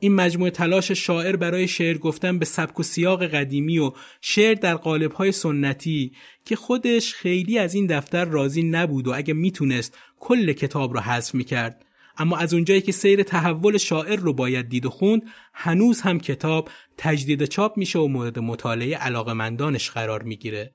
[0.00, 4.74] این مجموعه تلاش شاعر برای شعر گفتن به سبک و سیاق قدیمی و شعر در
[4.74, 6.12] قالب‌های سنتی
[6.44, 11.34] که خودش خیلی از این دفتر راضی نبود و اگه می‌تونست کل کتاب رو حذف
[11.34, 11.84] می‌کرد
[12.16, 15.22] اما از اونجایی که سیر تحول شاعر رو باید دید و خوند
[15.54, 20.74] هنوز هم کتاب تجدید چاپ میشه و مورد مطالعه علاقمندانش قرار می‌گیره.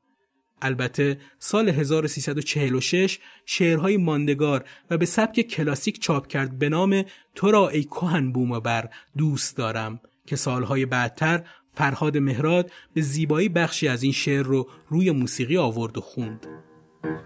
[0.62, 7.04] البته سال 1346 شعرهای ماندگار و به سبک کلاسیک چاپ کرد به نام
[7.36, 13.50] تو را ای کهن بوم بر دوست دارم که سالهای بعدتر فرهاد مهراد به زیبایی
[13.50, 16.48] بخشی از این شعر رو روی موسیقی آورد و خوند.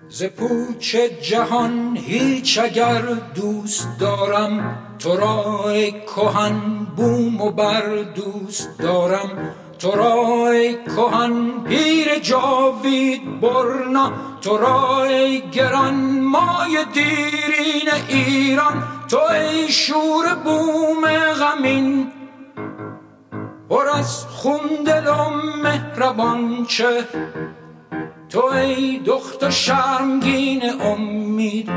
[0.10, 3.02] ز پوچ جهان هیچ اگر
[3.36, 5.74] دوست دارم تو را
[6.16, 6.60] کهن
[6.96, 9.56] بوم و بر دوست دارم.
[9.80, 10.54] تو را
[10.86, 14.12] کهن پیر جاوید برنا
[14.42, 15.08] تو را
[15.52, 18.84] گران مای دیرین ایران.
[19.10, 21.08] تو ای شور بوم
[21.40, 22.12] غمین
[23.70, 27.04] پر از خون دلم مهربان چه
[28.30, 31.70] تو ای دخت شرمگین امید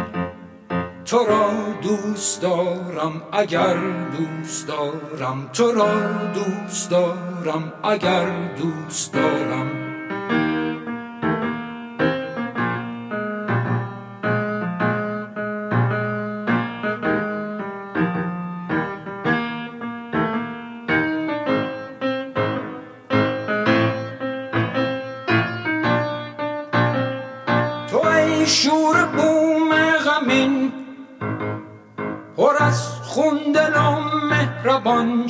[1.04, 1.50] تو را
[1.82, 3.76] دوست دارم اگر
[4.18, 5.88] دوست دارم تو را
[6.34, 8.26] دوست دارم اگر
[8.56, 9.81] دوست دارم.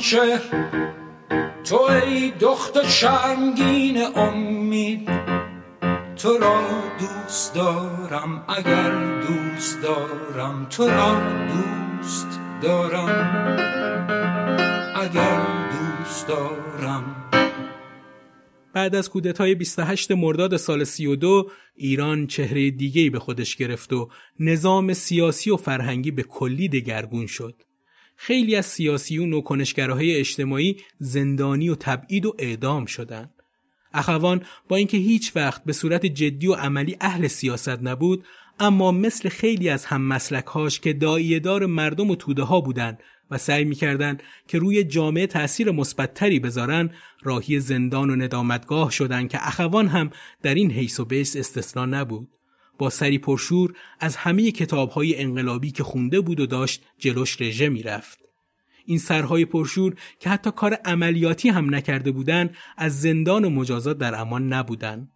[0.03, 0.41] شهر
[1.63, 5.09] تو ای دخت شرمگین امید
[6.15, 6.61] تو را
[6.99, 8.45] دوست دارم.
[8.47, 12.27] اگر دوست دارم تو را دوست
[12.61, 13.09] دارم.
[14.95, 15.41] اگر
[15.71, 17.29] دوست دارم.
[18.73, 24.93] بعد از کودتای 28 مرداد سال 32 ایران چهره دیگهی به خودش گرفت و نظام
[24.93, 27.63] سیاسی و فرهنگی به کلی دگرگون شد.
[28.15, 33.33] خیلی از سیاسیون و کنشگرهای اجتماعی زندانی و تبعید و اعدام شدند.
[33.93, 38.25] اخوان با اینکه هیچ وقت به صورت جدی و عملی اهل سیاست نبود
[38.59, 40.93] اما مثل خیلی از هم مسلکهاش که
[41.43, 42.97] دار مردم و توده ها بودن
[43.31, 46.89] و سعی می‌کردند که روی جامعه تأثیر مثبتتری بذارن
[47.23, 50.09] راهی زندان و ندامتگاه شدند که اخوان هم
[50.41, 52.29] در این حیث و بیس استثنا نبود
[52.77, 58.19] با سری پرشور از همه کتابهای انقلابی که خونده بود و داشت جلوش رژه می‌رفت.
[58.85, 64.21] این سرهای پرشور که حتی کار عملیاتی هم نکرده بودند از زندان و مجازات در
[64.21, 65.07] امان نبودن.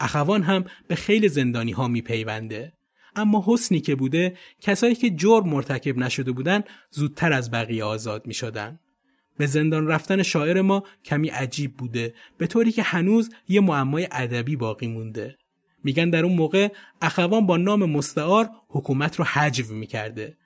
[0.00, 2.72] اخوان هم به خیلی زندانی ها می پیونده.
[3.16, 8.34] اما حسنی که بوده کسایی که جرم مرتکب نشده بودن زودتر از بقیه آزاد می
[8.34, 8.78] شدن.
[9.38, 14.56] به زندان رفتن شاعر ما کمی عجیب بوده به طوری که هنوز یه معمای ادبی
[14.56, 15.36] باقی مونده.
[15.86, 16.68] میگن در اون موقع
[17.02, 20.36] اخوان با نام مستعار حکومت رو حجو می‌کرده.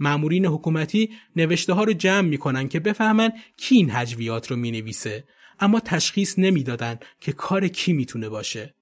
[0.00, 5.24] معمورین حکومتی نوشته ها رو جمع می‌کنن که بفهمن کی این حجویات رو می‌نویسه.
[5.60, 8.74] اما تشخیص نمی‌دادن که کار کی می‌تونه باشه.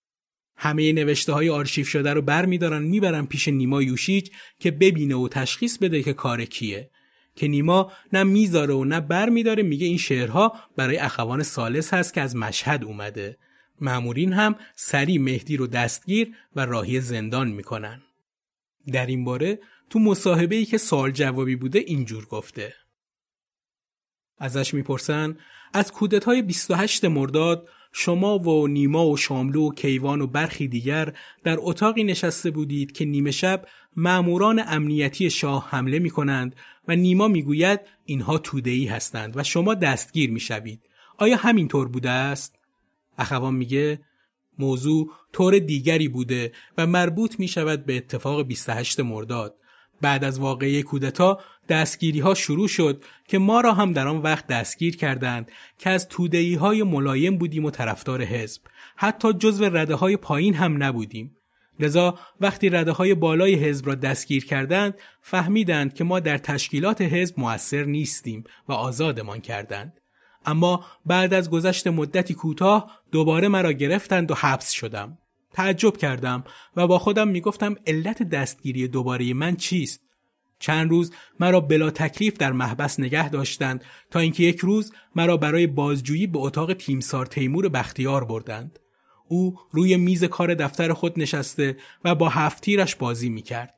[0.57, 5.29] همه نوشته های آرشیف شده رو بر میدارن می‌برن پیش نیما یوشیج که ببینه و
[5.29, 6.91] تشخیص بده که کار کیه.
[7.37, 12.15] که نیما نه می‌ذاره و نه بر میداره میگه این شعرها برای اخوان سالس هست
[12.15, 13.37] که از مشهد اومده.
[13.81, 18.03] معمورین هم سری مهدی رو دستگیر و راهی زندان می‌کنن.
[18.93, 19.59] در این باره
[19.91, 22.75] تو مصاحبه ای که سال جوابی بوده اینجور گفته.
[24.39, 25.37] ازش می‌پرسن
[25.73, 31.13] از کودتای 28 مرداد شما و نیما و شاملو و کیوان و برخی دیگر
[31.45, 36.57] در اتاقی نشسته بودید که نیمه شب معموران امنیتی شاه حمله می کنند
[36.89, 40.81] و نیما می‌گوید اینها تودهی هستند و شما دستگیر می‌شوید.
[41.17, 42.58] آیا همینطور بوده است؟
[43.19, 44.01] اخوان میگه
[44.59, 49.55] موضوع طور دیگری بوده و مربوط می شود به اتفاق 28 مرداد.
[50.01, 54.47] بعد از واقعه کودتا دستگیری ها شروع شد که ما را هم در آن وقت
[54.47, 58.63] دستگیر کردند که از تودهی های ملایم بودیم و طرفدار حزب.
[58.97, 61.37] حتی جزو رده های پایین هم نبودیم.
[61.81, 67.41] لذا وقتی رده های بالای حزب را دستگیر کردند فهمیدند که ما در تشکیلات حزب
[67.41, 70.01] موثر نیستیم و آزادمان کردند
[70.49, 75.19] اما بعد از گذشت مدتی کوتاه دوباره مرا گرفتند و حبس شدم
[75.53, 76.45] تعجب کردم
[76.77, 80.01] و با خودم می‌گفتم علت دستگیری دوباره من چیست
[80.59, 85.67] چند روز مرا بلا تکلیف در محبس نگه داشتند تا اینکه یک روز مرا برای
[85.67, 88.79] بازجویی به اتاق تیمسار تیمور بختیار بردند
[89.29, 93.75] او روی میز کار دفتر خود نشسته و با هفتیرش بازی می‌کرد.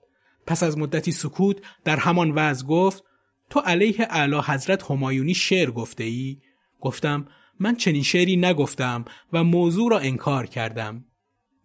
[0.47, 3.05] پس از مدتی سکوت در همان وضع گفت
[3.51, 6.39] تو علیه اعلی حضرت همایونی شعر گفته ای؟
[6.81, 7.27] گفتم
[7.61, 11.05] من چنین شعری نگفتم و موضوع را انکار کردم.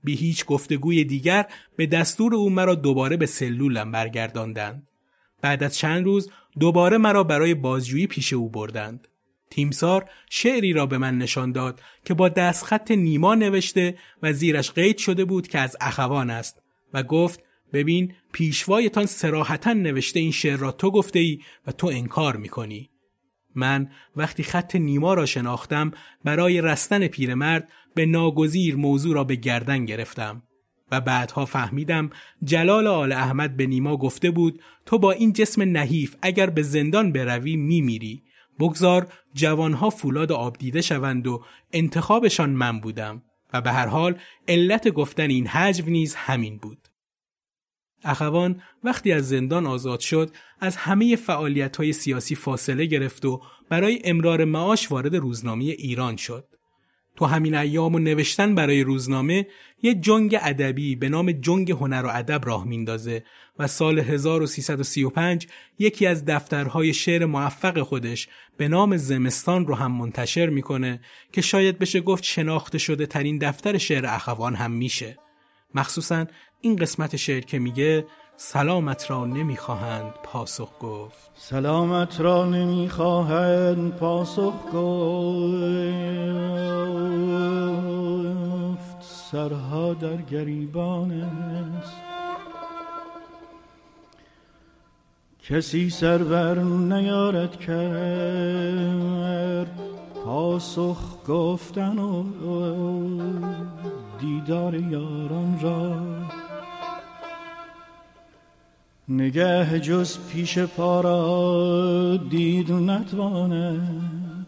[0.03, 1.45] بی هیچ گفتگوی دیگر
[1.75, 4.87] به دستور او مرا دوباره به سلولم برگرداندند.
[5.41, 9.07] بعد از چند روز دوباره مرا برای بازجویی پیش او بردند.
[9.49, 14.97] تیمسار شعری را به من نشان داد که با دستخط نیما نوشته و زیرش قید
[14.97, 16.61] شده بود که از اخوان است
[16.93, 17.43] و گفت
[17.73, 22.89] ببین پیشوایتان سراحتا نوشته این شعر را تو گفته ای و تو انکار می‌کنی.
[23.55, 25.91] من وقتی خط نیما را شناختم
[26.23, 30.43] برای رستن پیرمرد به ناگزیر موضوع را به گردن گرفتم
[30.91, 32.09] و بعدها فهمیدم
[32.43, 37.11] جلال آل احمد به نیما گفته بود تو با این جسم نحیف اگر به زندان
[37.11, 38.23] بروی میمیری
[38.59, 41.43] بگذار جوانها فولاد آب دیده شوند و
[41.73, 43.21] انتخابشان من بودم
[43.53, 46.84] و به هر حال علت گفتن این حجو نیز همین بود.
[48.05, 54.01] اخوان وقتی از زندان آزاد شد از همه فعالیت های سیاسی فاصله گرفت و برای
[54.03, 56.47] امرار معاش وارد روزنامه ایران شد.
[57.15, 59.47] تو همین ایام و نوشتن برای روزنامه
[59.81, 63.23] یه جنگ ادبی به نام جنگ هنر و ادب راه میندازه
[63.59, 65.47] و سال 1335
[65.79, 68.27] یکی از دفترهای شعر موفق خودش
[68.57, 71.01] به نام زمستان رو هم منتشر می‌کنه
[71.31, 75.17] که شاید بشه گفت شناخته شده ترین دفتر شعر اخوان هم میشه
[75.73, 76.25] مخصوصا
[76.61, 78.05] این قسمت شعر که میگه
[78.37, 81.31] سلامت را نمی‌خواهند پاسخ گفت.
[81.33, 85.65] سلامت را نمی‌خواهند پاسخ گفت.
[89.01, 91.93] سرها در گریبان است.
[95.43, 98.75] کسی سرور نیارد کرد.
[100.25, 102.23] پاسخ گفتن و
[104.25, 106.01] دیدار یاران را.
[109.09, 114.47] نگه جز پیش پارا دید نتواند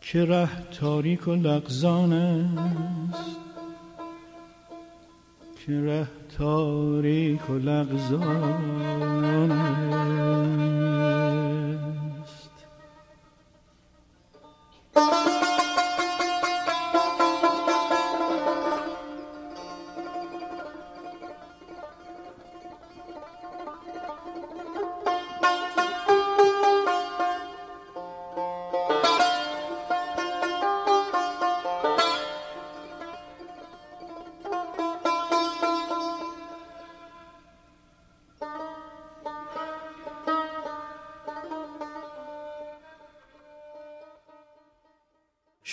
[0.00, 0.48] که ره
[0.80, 3.36] تاریک و لغزان است.
[5.66, 10.75] که ره تاریک و لغزان است.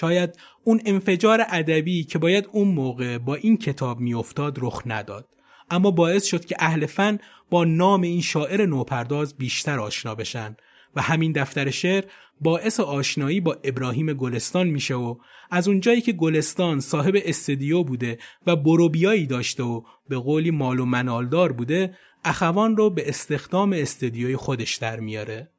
[0.03, 5.27] شاید اون انفجار ادبی که باید اون موقع با این کتاب میافتاد رخ نداد.
[5.71, 10.55] اما باعث شد که اهل فن با نام این شاعر نوپرداز بیشتر آشنا بشن
[10.95, 12.03] و همین دفتر شعر
[12.41, 15.15] باعث آشنایی با ابراهیم گلستان میشه و
[15.51, 20.85] از اونجایی که گلستان صاحب استدیو بوده و بروبیایی داشته و به قولی مال و
[20.85, 25.52] منالدار بوده اخوان رو به استخدام استدیوی خودش در میاره.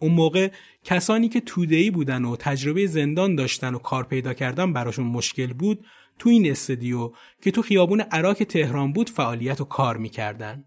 [0.00, 0.50] اون موقع
[0.84, 5.86] کسانی که تودهی بودن و تجربه زندان داشتن و کار پیدا کردن براشون مشکل بود
[6.18, 10.64] تو این استدیو که تو خیابون عراق تهران بود فعالیت و کار می‌کردن.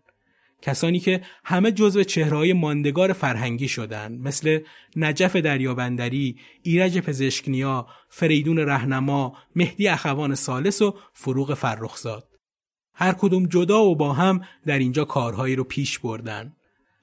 [0.61, 4.59] کسانی که همه جزو چهرهای ماندگار فرهنگی شدن مثل
[4.95, 12.27] نجف دریابندری، ایرج پزشکنیا، فریدون رهنما، مهدی اخوان سالس و فروغ فرخزاد.
[12.93, 16.53] هر کدوم جدا و با هم در اینجا کارهایی رو پیش بردن.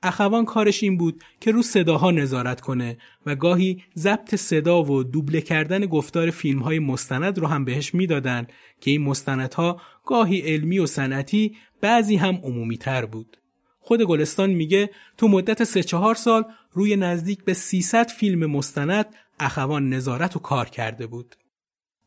[0.03, 5.41] اخوان کارش این بود که رو صداها نظارت کنه و گاهی ضبط صدا و دوبله
[5.41, 8.47] کردن گفتار فیلم های مستند رو هم بهش می‌دادن
[8.81, 13.37] که این مستندها گاهی علمی و صنعتی بعضی هم عمومی تر بود.
[13.81, 19.07] خود گلستان میگه تو مدت سه چهار سال روی نزدیک به 300 فیلم مستند
[19.41, 21.37] اخوان نظارت و کار کرده بود.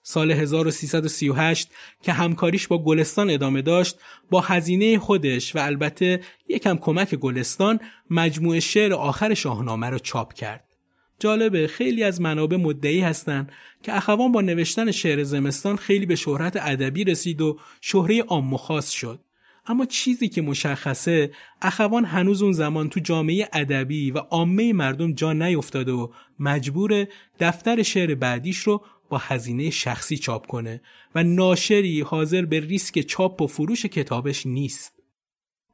[0.04, 1.70] سال 1338
[2.02, 3.98] که همکاریش با گلستان ادامه داشت
[4.30, 7.80] با هزینه خودش و البته یکم کمک گلستان
[8.10, 10.74] مجموعه شعر آخر شاهنامه را چاپ کرد.
[11.20, 13.52] جالبه خیلی از منابع مدعی هستند
[13.84, 18.90] که اخوان با نوشتن شعر زمستان خیلی به شهرت ادبی رسید و شهره عام خاص
[18.90, 19.20] شد
[19.68, 21.32] اما چیزی که مشخصه
[21.62, 26.08] اخوان هنوز اون زمان تو جامعه ادبی و عامه مردم جا نیفتاده و
[26.40, 27.08] مجبور
[27.40, 30.82] دفتر شعر بعدیش رو با هزینه شخصی چاپ کنه
[31.16, 34.94] و ناشری حاضر به ریسک چاپ و فروش کتابش نیست.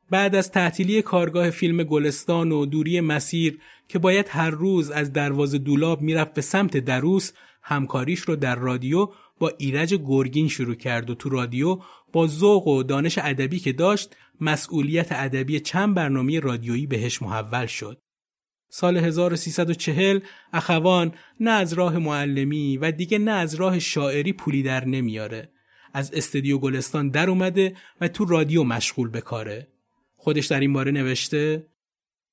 [0.09, 5.57] بعد از تعطیلی کارگاه فیلم گلستان و دوری مسیر که باید هر روز از دروازه
[5.57, 7.31] دولاب می‌رفت به سمت دروس
[7.63, 9.07] همکاریش رو در رادیو
[9.39, 11.79] با ایرج گرگین شروع کرد و تو رادیو
[12.13, 17.97] با ذوق و دانش ادبی که داشت مسئولیت ادبی چند برنامه رادیویی بهش محول شد.
[18.69, 20.19] سال 1340
[20.53, 25.51] اخوان نه از راه معلمی و دیگه نه از راه شاعری پولی در نمیاره.
[25.93, 29.67] از استدیو گلستان در اومده و تو رادیو مشغول به کاره.
[30.15, 31.65] خودش در این باره نوشته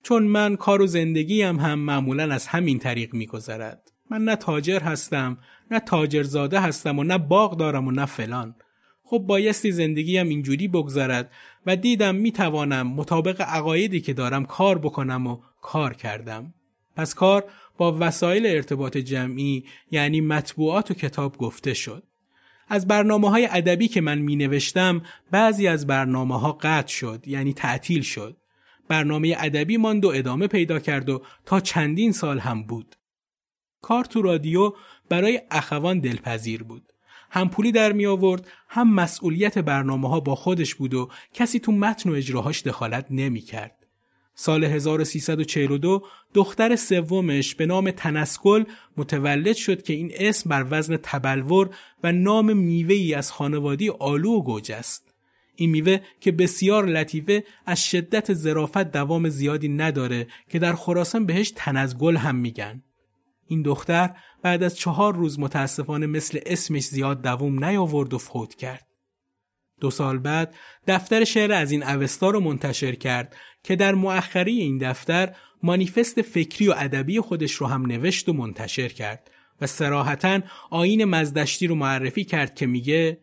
[0.03, 3.93] چون من کار و زندگیم هم معمولا از همین طریق میگذرد.
[4.11, 5.39] من نه تاجر هستم
[5.71, 8.55] نه تاجرزاده هستم و نه باغ دارم و نه فلان.
[9.03, 11.31] خب بایستی زندگیم اینجوری بگذرد
[11.67, 16.55] و دیدم می‌توانم مطابق عقایدی که دارم کار بکنم و کار کردم.
[16.97, 17.45] پس کار
[17.77, 22.03] با وسایل ارتباط جمعی یعنی مطبوعات و کتاب گفته شد.
[22.69, 27.53] از برنامه های ادبی که من می نوشتم بعضی از برنامه ها قطع شد یعنی
[27.53, 28.37] تعطیل شد.
[28.89, 32.97] برنامه ادبی ماند و ادامه پیدا کرد و تا چندین سال هم بود.
[33.83, 34.73] کار تو رادیو
[35.09, 36.93] برای اخوان دلپذیر بود.
[37.31, 41.73] هم پولی در می آورد هم مسئولیت برنامه ها با خودش بود و کسی تو
[41.73, 43.86] متن و اجراهاش دخالت نمی کرد.
[44.39, 46.03] سال 1342
[46.35, 48.65] دختر سومش به نام تنسکل
[48.97, 51.71] متولد شد که این اسم بر وزن تبلور
[52.05, 55.15] و نام میوه‌ای از خانوادی آلو و گوج است.
[55.55, 61.53] این میوه که بسیار لطیفه از شدت زرافت دوام زیادی نداره که در خراسان بهش
[61.57, 62.83] تنزگل هم میگن.
[63.47, 64.11] این دختر
[64.43, 68.86] بعد از چهار روز متاسفانه مثل اسمش زیاد دوام نیاورد و فوت کرد.
[69.81, 70.55] دو سال بعد
[70.87, 76.69] دفتر شعر از این اوستا رو منتشر کرد که در مؤخری این دفتر مانیفست فکری
[76.69, 82.25] و ادبی خودش رو هم نوشت و منتشر کرد و سراحتا آین مزدشتی رو معرفی
[82.25, 83.19] کرد که میگه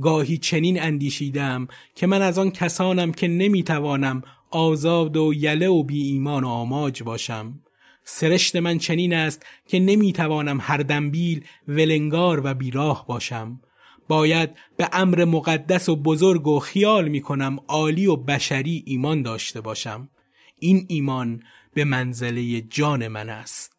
[0.00, 6.02] گاهی چنین اندیشیدم که من از آن کسانم که نمی‌توانم آزاد و یله و بی
[6.02, 7.60] ایمان و آماج باشم.
[8.04, 13.60] سرشت من چنین است که نمی‌توانم هر دنبیل ولنگار و بیراه باشم.
[14.08, 19.60] باید به امر مقدس و بزرگ و خیال می کنم عالی و بشری ایمان داشته
[19.60, 20.08] باشم.
[20.58, 21.42] این ایمان
[21.74, 23.72] به منزله جان من است.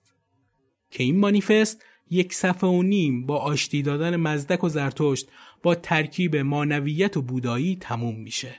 [0.91, 5.27] که این مانیفست یک صفحه و نیم با آشتی دادن مزدک و زرتشت
[5.63, 8.55] با ترکیب مانویت و بودایی تموم میشه.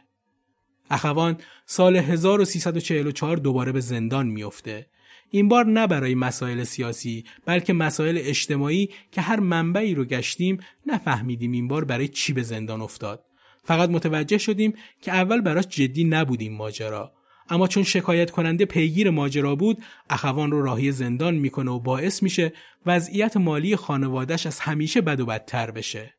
[0.90, 4.86] اخوان سال 1344 دوباره به زندان میفته
[5.31, 11.53] این بار نه برای مسائل سیاسی بلکه مسائل اجتماعی که هر منبعی رو گشتیم نفهمیدیم
[11.53, 13.24] این بار برای چی به زندان افتاد.
[13.64, 17.12] فقط متوجه شدیم که اول براش جدی نبودیم ماجرا.
[17.49, 19.78] اما چون شکایت کننده پیگیر ماجرا بود
[20.11, 22.53] اخوان رو راهی زندان می‌کنه و باعث میشه
[22.87, 26.14] وضعیت مالی خانوادش از همیشه بد و بدتر بشه.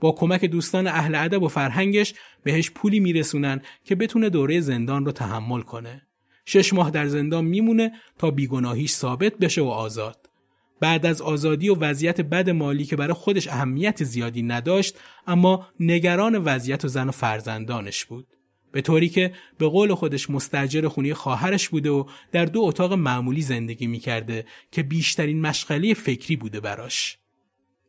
[0.00, 5.12] با کمک دوستان اهل ادب و فرهنگش بهش پولی میرسونن که بتونه دوره زندان رو
[5.12, 6.02] تحمل کنه.
[6.44, 10.28] شش ماه در زندان میمونه تا بیگناهیش ثابت بشه و آزاد.
[10.80, 16.36] بعد از آزادی و وضعیت بد مالی که برای خودش اهمیت زیادی نداشت اما نگران
[16.36, 18.26] وضعیت و زن و فرزندانش بود.
[18.72, 23.42] به طوری که به قول خودش مستجر خونی خواهرش بوده و در دو اتاق معمولی
[23.42, 27.18] زندگی می‌کرده که بیشترین مشغله فکری بوده براش.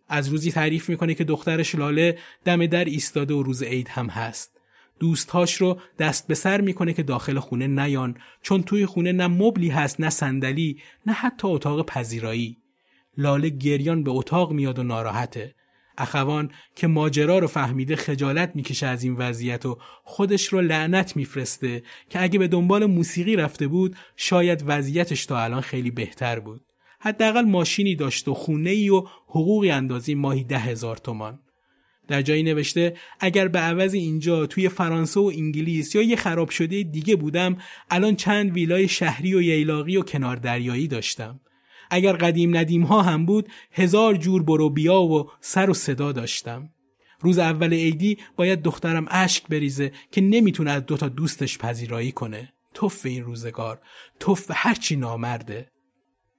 [0.08, 4.53] از روزی تعریف می‌کنه که دخترش لاله دم در ایستاده و روز عید هم هست.
[5.00, 9.70] دوستهاش رو دست به سر می‌کنه که داخل خونه نیان چون توی خونه نه مبلی
[9.70, 12.58] هست نه صندلی نه حتی اتاق پذیرایی.
[13.18, 15.56] لاله گریان به اتاق میاد و ناراحته.
[15.98, 21.84] اخوان که ماجرا رو فهمیده خجالت می‌کشه از این وضعیت و خودش رو لعنت میفرسته
[22.10, 26.62] که اگه به دنبال موسیقی رفته بود شاید وضعیتش تا الان خیلی بهتر بود.
[27.00, 31.40] حداقل ماشینی داشت و خونه ای و حقوقی اندازی ماهی ده هزار تومان.
[32.08, 36.84] در جایی نوشته اگر به عوض اینجا توی فرانسه و انگلیس یا یه خراب شده
[36.84, 37.58] دیگه بودم
[37.90, 41.40] الان چند ویلای شهری و ییلاقی و کنار دریایی داشتم.
[41.92, 46.70] اگر قدیم ندیم ها هم بود هزار جور برو بیا و سر و صدا داشتم.
[47.20, 52.54] روز اول عیدی باید دخترم اشک بریزه که نمی‌تونه از دوتا دوستش پذیرایی کنه.
[52.74, 53.82] توف این روزگار.
[54.20, 55.73] توف هرچی نامرده.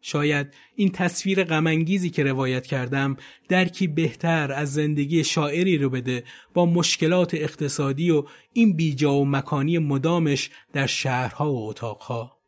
[0.06, 3.16] شاید این تصویر غمانگیزی که روایت کردم
[3.48, 6.24] درکی بهتر از زندگی شاعری رو بده
[6.54, 12.38] با مشکلات اقتصادی و این بیجا و مکانی مدامش در شهرها و اتاقها.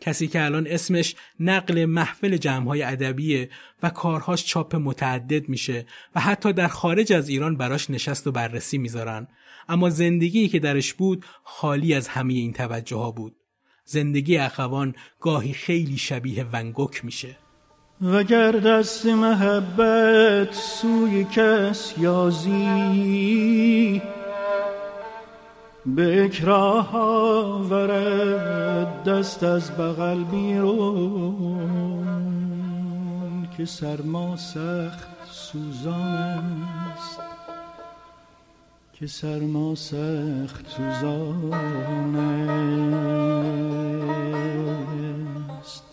[0.00, 3.50] کسی که الان اسمش نقل محفل جمعهای ادبیه
[3.82, 8.78] و کارهاش چاپ متعدد میشه و حتی در خارج از ایران براش نشست و بررسی
[8.78, 9.28] می‌ذارن.
[9.68, 13.39] اما زندگی که درش بود خالی از همه این توجه ها بود.
[13.90, 17.36] زندگی اخوان گاهی خیلی شبیه ونگوک میشه.
[18.02, 24.02] وگر دست محبت سوی کس یازی.
[25.86, 26.94] به اکراه
[27.70, 31.68] ورد دست از بغل بیرون
[33.56, 37.29] که سرما سخت سوزان است.
[39.00, 42.16] که سرما سخت سوزان
[45.60, 45.84] است.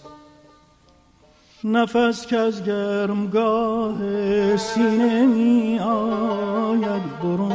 [1.63, 3.97] نفس که از گرمگاه
[4.57, 7.51] سینه می آید برون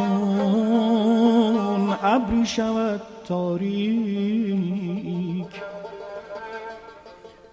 [2.02, 4.62] ابری شود تاریک.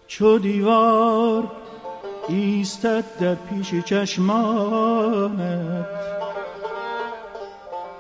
[0.08, 1.52] چو دیوار
[2.30, 5.40] ایستد در پیش چشمانت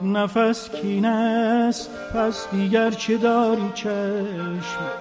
[0.01, 4.91] نفس کین است پس دیگر چه داری چشم؟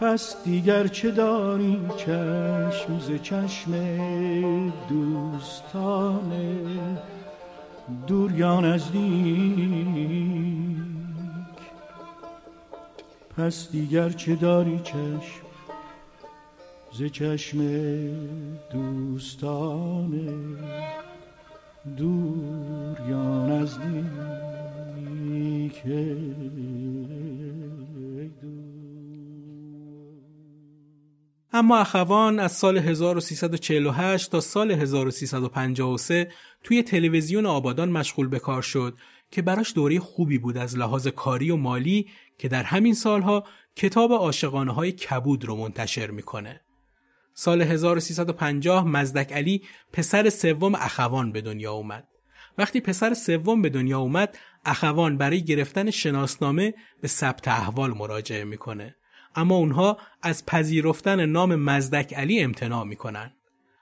[0.00, 3.72] پس دیگر چه داری چشم ز چشم
[4.88, 6.32] دوستان
[8.06, 9.04] دور یا نزدیک
[13.36, 15.44] پس دیگر چه داری چشم
[16.92, 17.58] ز چشم
[18.72, 20.28] دوستان؟
[21.84, 24.14] دور یا نزدیک
[31.52, 36.30] اما اخوان از سال 1348 تا سال 1353
[36.62, 38.98] توی تلویزیون آبادان مشغول به کار شد
[39.30, 42.08] که براش دوره خوبی بود از لحاظ کاری و مالی
[42.38, 43.44] که در همین سالها
[43.76, 46.63] کتاب عاشقانه های کبود رو منتشر می‌کنه.
[47.34, 49.62] سال 1350 مزدک علی
[49.92, 52.08] پسر سوم اخوان به دنیا اومد.
[52.58, 58.96] وقتی پسر سوم به دنیا اومد، اخوان برای گرفتن شناسنامه به ثبت احوال مراجعه می‌کنه.
[59.36, 63.32] اما اونها از پذیرفتن نام مزدک علی امتناع می‌کنن.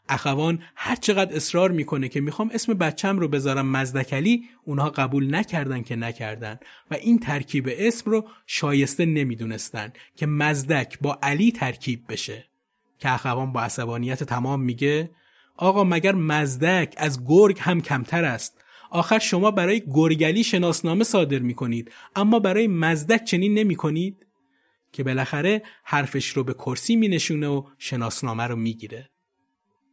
[0.09, 5.35] اخوان هر چقدر اصرار می‌کنه که می‌خوام اسم بچم رو بذارم مزدک علی اونها قبول
[5.35, 6.59] نکردن که نکردن
[6.91, 12.52] و این ترکیب اسم رو شایسته نمی‌دونستن که مزدک با علی ترکیب بشه
[13.03, 15.11] که اخوان با عصبانیت تمام میگه
[15.57, 21.93] آقا مگر مزدک از گرگ هم کمتر است آخر شما برای گرگلی شناسنامه صادر می‌کنید
[22.17, 24.27] اما برای مزدک چنین نمی‌کنید
[24.93, 29.11] که بالاخره حرفش رو به کرسی می نشونه و شناسنامه رو می‌گیره.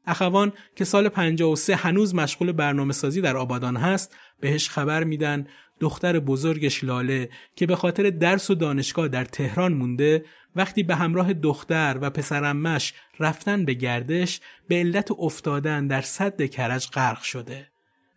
[0.06, 5.48] اخوان که سال 53 هنوز مشغول برنامه سازی در آبادان هست بهش خبر میدن
[5.80, 10.26] دختر بزرگش لاله که به خاطر درس و دانشگاه در تهران مونده
[10.56, 16.88] وقتی به همراه دختر و پسرمش رفتن به گردش به علت افتادن در صد کرج
[16.88, 17.68] غرق شده.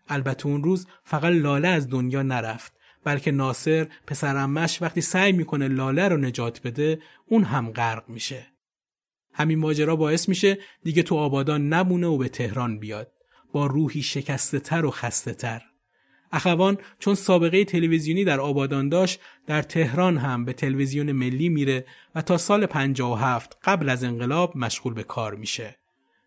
[0.09, 2.73] البته اون روز فقط لاله از دنیا نرفت
[3.05, 8.47] بلکه ناصر پسرمش وقتی سعی می‌کنه لاله رو نجات بده اون هم غرق میشه.
[9.33, 13.13] همین ماجرا باعث میشه دیگه تو آبادان نمونه و به تهران بیاد
[13.53, 15.63] با روحی شکسته تر و خسته تر.
[16.33, 22.23] اخوان چون سابقه تلویزیونی در آبادان داشت در تهران هم به تلویزیون ملی میره و
[22.23, 25.77] تا سال 57 قبل از انقلاب مشغول به کار میشه.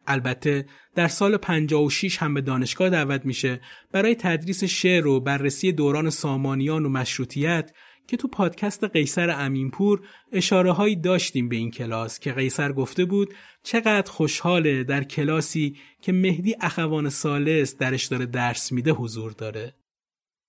[0.08, 6.10] البته در سال 56 هم به دانشگاه دعوت میشه برای تدریس شعر و بررسی دوران
[6.10, 7.72] سامانیان و مشروطیت
[8.08, 10.01] که تو پادکست قیصر امینپور
[10.32, 13.34] اشاره هایی داشتیم به این کلاس که قیصر گفته بود
[13.64, 19.74] چقدر خوشحاله در کلاسی که مهدی اخوان سالس درش داره درس میده حضور داره.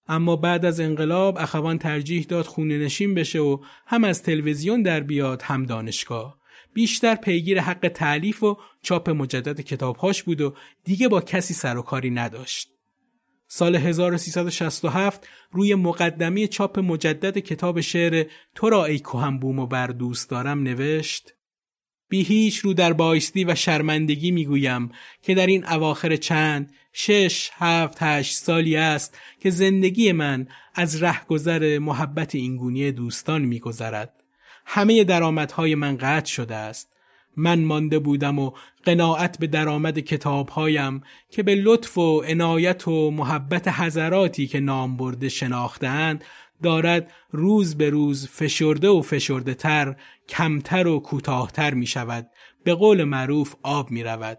[0.09, 5.01] اما بعد از انقلاب اخوان ترجیح داد خونه نشین بشه و هم از تلویزیون در
[5.01, 6.39] بیاد هم دانشگاه.
[6.75, 10.55] بیشتر پیگیر حق تعلیف و چاپ مجدد کتابهاش بود و
[10.85, 12.71] دیگه با کسی سر و کاری نداشت.
[13.49, 19.87] سال 1367 روی مقدمه چاپ مجدد کتاب شعر تو را ای کوهم بوم و بر
[19.87, 21.36] دوست دارم نوشت
[22.09, 24.91] بی هیچ رو در بایستی و شرمندگی می‌گویم
[25.23, 31.79] که در این اواخر چند شش هفت هشت سالی است که زندگی من از رهگذر
[31.79, 34.23] محبت اینگونی دوستان میگذرد.
[34.67, 36.93] همه درآمدهای من قطع شده است.
[37.37, 38.53] من مانده بودم و
[38.85, 41.01] قناعت به درآمد کتابهایم
[41.31, 46.25] که به لطف و عنایت و محبت حضراتی که نام برده شناختند
[46.63, 49.97] دارد روز به روز فشرده و فشرده تر
[50.29, 52.31] کمتر و کوتاهتر می شود
[52.65, 54.39] به قول معروف آب می رود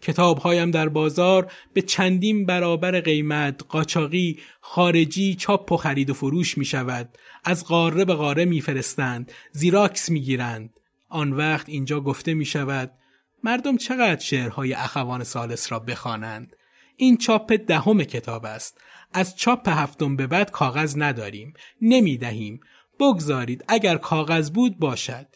[0.00, 6.64] کتابهایم در بازار به چندین برابر قیمت قاچاقی خارجی چاپ و خرید و فروش می
[6.64, 12.44] شود از قاره به قاره می فرستند زیراکس می گیرند آن وقت اینجا گفته می
[12.44, 12.92] شود
[13.42, 16.55] مردم چقدر شعرهای اخوان سالس را بخوانند؟
[16.96, 18.80] این چاپ دهم کتاب است.
[19.12, 21.54] از چاپ هفتم به بعد کاغذ نداریم.
[21.82, 22.60] نمی دهیم
[23.00, 25.26] بگذارید اگر کاغذ بود باشد.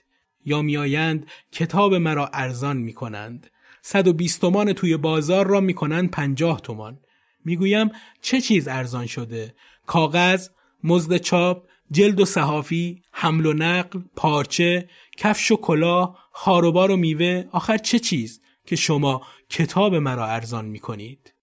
[0.44, 3.50] یا میآیند کتاب مرا ارزان می کنند
[3.82, 6.98] صد و بیست تومان توی بازار را می کنند پنجاه تومان.
[7.44, 7.90] می‌گویم
[8.22, 9.54] چه چیز ارزان شده؟
[9.86, 10.48] کاغذ
[10.84, 17.44] مزد چاپ جلد و صحافی حمل و نقل پارچه کفش و کلاه خاروبار و میوه.
[17.52, 21.34] آخر چه چیز که شما کتاب مرا ارزان می کنید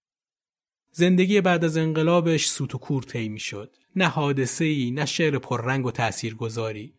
[0.98, 3.76] زندگی بعد از انقلابش سوت و کور طی می‌شد.
[3.96, 6.94] نه حادثه ای نه شعر پررنگ و تاثیرگذاری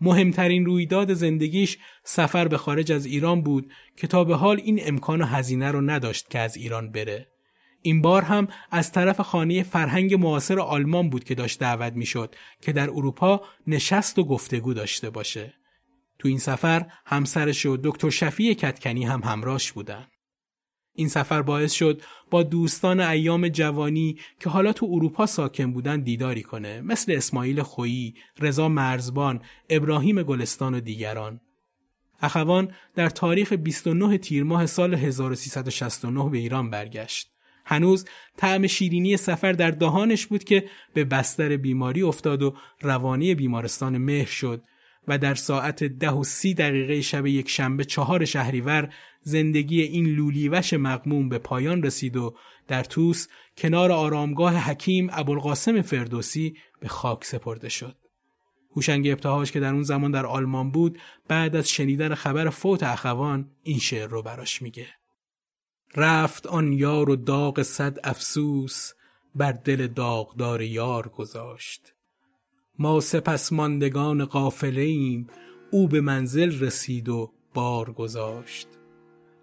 [0.00, 5.22] مهمترین رویداد زندگیش سفر به خارج از ایران بود که تا به حال این امکان
[5.22, 7.28] و هزینه رو نداشت که از ایران بره.
[7.82, 12.72] این بار هم از طرف خانه فرهنگ معاصر آلمان بود که داشت دعوت می‌شد که
[12.72, 15.54] در اروپا نشست و گفتگو داشته باشه.
[16.18, 20.06] تو این سفر همسرش و دکتر شفیع کتکنی هم همراش بودن.
[20.96, 26.42] این سفر باعث شد با دوستان ایام جوانی که حالا تو اروپا ساکن بودن دیداری
[26.42, 29.40] کنه مثل اسماعیل خویی، رضا مرزبان،
[29.70, 31.40] ابراهیم گلستان و دیگران.
[32.22, 37.30] اخوان در تاریخ 29 تیر ماه سال 1369 به ایران برگشت.
[37.64, 38.04] هنوز
[38.36, 44.26] طعم شیرینی سفر در دهانش بود که به بستر بیماری افتاد و روانی بیمارستان مهر
[44.26, 44.64] شد
[45.08, 50.72] و در ساعت ده و سی دقیقه شب یک شنبه چهار شهریور زندگی این لولیوش
[50.72, 52.34] مقموم به پایان رسید و
[52.68, 57.96] در توس کنار آرامگاه حکیم ابوالقاسم فردوسی به خاک سپرده شد.
[58.76, 60.98] هوشنگ ابتهاج که در اون زمان در آلمان بود
[61.28, 64.86] بعد از شنیدن خبر فوت اخوان این شعر رو براش میگه.
[65.96, 68.92] رفت آن یار و داغ صد افسوس
[69.34, 71.95] بر دل داغدار یار گذاشت
[72.78, 75.26] ما سپس ماندگان قافله ایم
[75.70, 78.68] او به منزل رسید و بار گذاشت.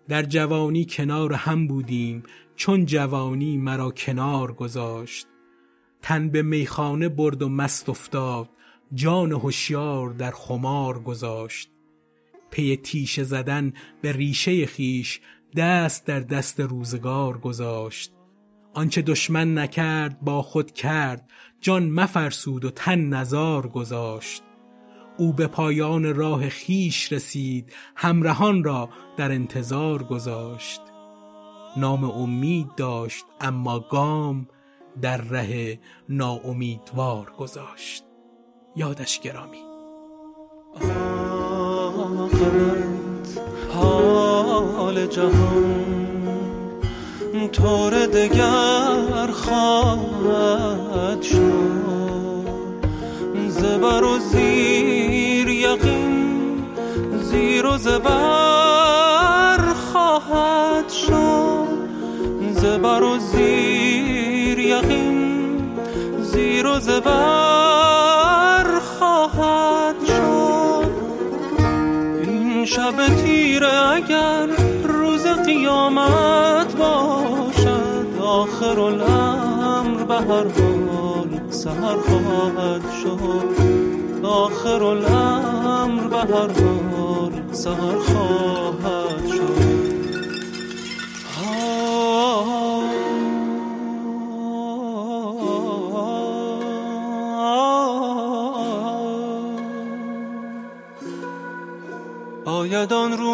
[0.07, 2.23] در جوانی کنار هم بودیم
[2.55, 5.27] چون جوانی مرا کنار گذاشت.
[6.01, 8.49] تن به میخانه برد و مست افتاد
[8.93, 11.69] جان هوشیار در خمار گذاشت.
[12.51, 15.21] پی تیشه زدن به ریشه خیش
[15.55, 18.13] دست در دست روزگار گذاشت.
[18.73, 21.29] آنچه دشمن نکرد با خود کرد
[21.61, 24.43] جان مفرسود و تن نزار گذاشت.
[25.17, 30.81] او به پایان راه خیش رسید همراهان را در انتظار گذاشت.
[31.77, 34.47] نام امید داشت اما گام
[35.01, 38.03] در ره ناامیدوار گذاشت.
[38.75, 39.63] یادش گرامی.
[43.73, 45.92] حال جهان
[47.47, 51.73] طور دگر خواهد شد.
[53.47, 56.63] زبر و زیر یقین
[57.21, 59.59] زیر و زبر
[59.91, 61.67] خواهد شد.
[62.53, 65.61] زبر و زیر یقین
[66.21, 70.91] زیر و زبر خواهد شد.
[72.23, 74.47] این شب تیره اگر
[74.83, 76.42] روز قیامت
[78.33, 89.27] آخر الامر به هر حال سهر خواهد شد آخر الامر به هر حال سهر خواهد
[89.27, 89.63] شد
[102.45, 103.32] آید آن روز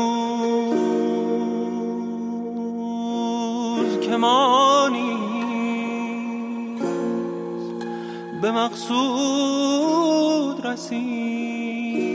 [8.92, 12.10] مقصود رسیم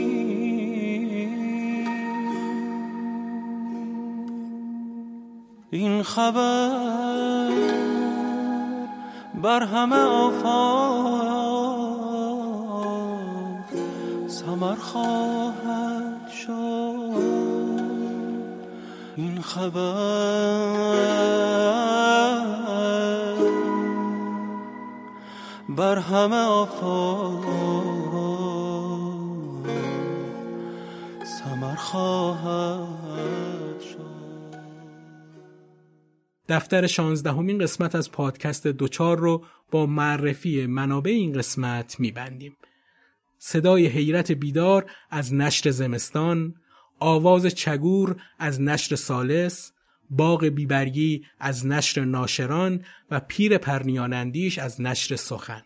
[5.71, 7.49] این خبر
[9.43, 10.45] بر همه آفاق
[14.27, 17.15] سمر خواهد شد.
[19.15, 20.85] این خبر
[25.77, 27.45] بر همه آفاق
[31.23, 34.55] سمر خواهد شد
[36.49, 42.57] دفتر شانزدهمین قسمت از پادکست دوچار رو با معرفی منابع این قسمت میبندیم.
[43.37, 46.55] صدای حیرت بیدار از نشر زمستان،
[46.99, 49.71] آواز چگور از نشر سالس،
[50.09, 55.61] باغ بیبرگی از نشر ناشران و پیر پرنیانندیش از نشر سخن.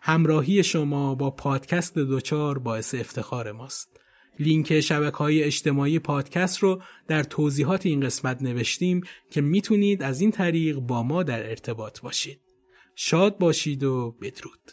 [0.00, 4.00] همراهی شما با پادکست دوچار باعث افتخار ماست.
[4.38, 9.00] لینک شبکه های اجتماعی پادکست رو در توضیحات این قسمت نوشتیم
[9.30, 12.40] که می‌تونید از این طریق با ما در ارتباط باشید.
[12.94, 14.72] شاد باشید و بدرود.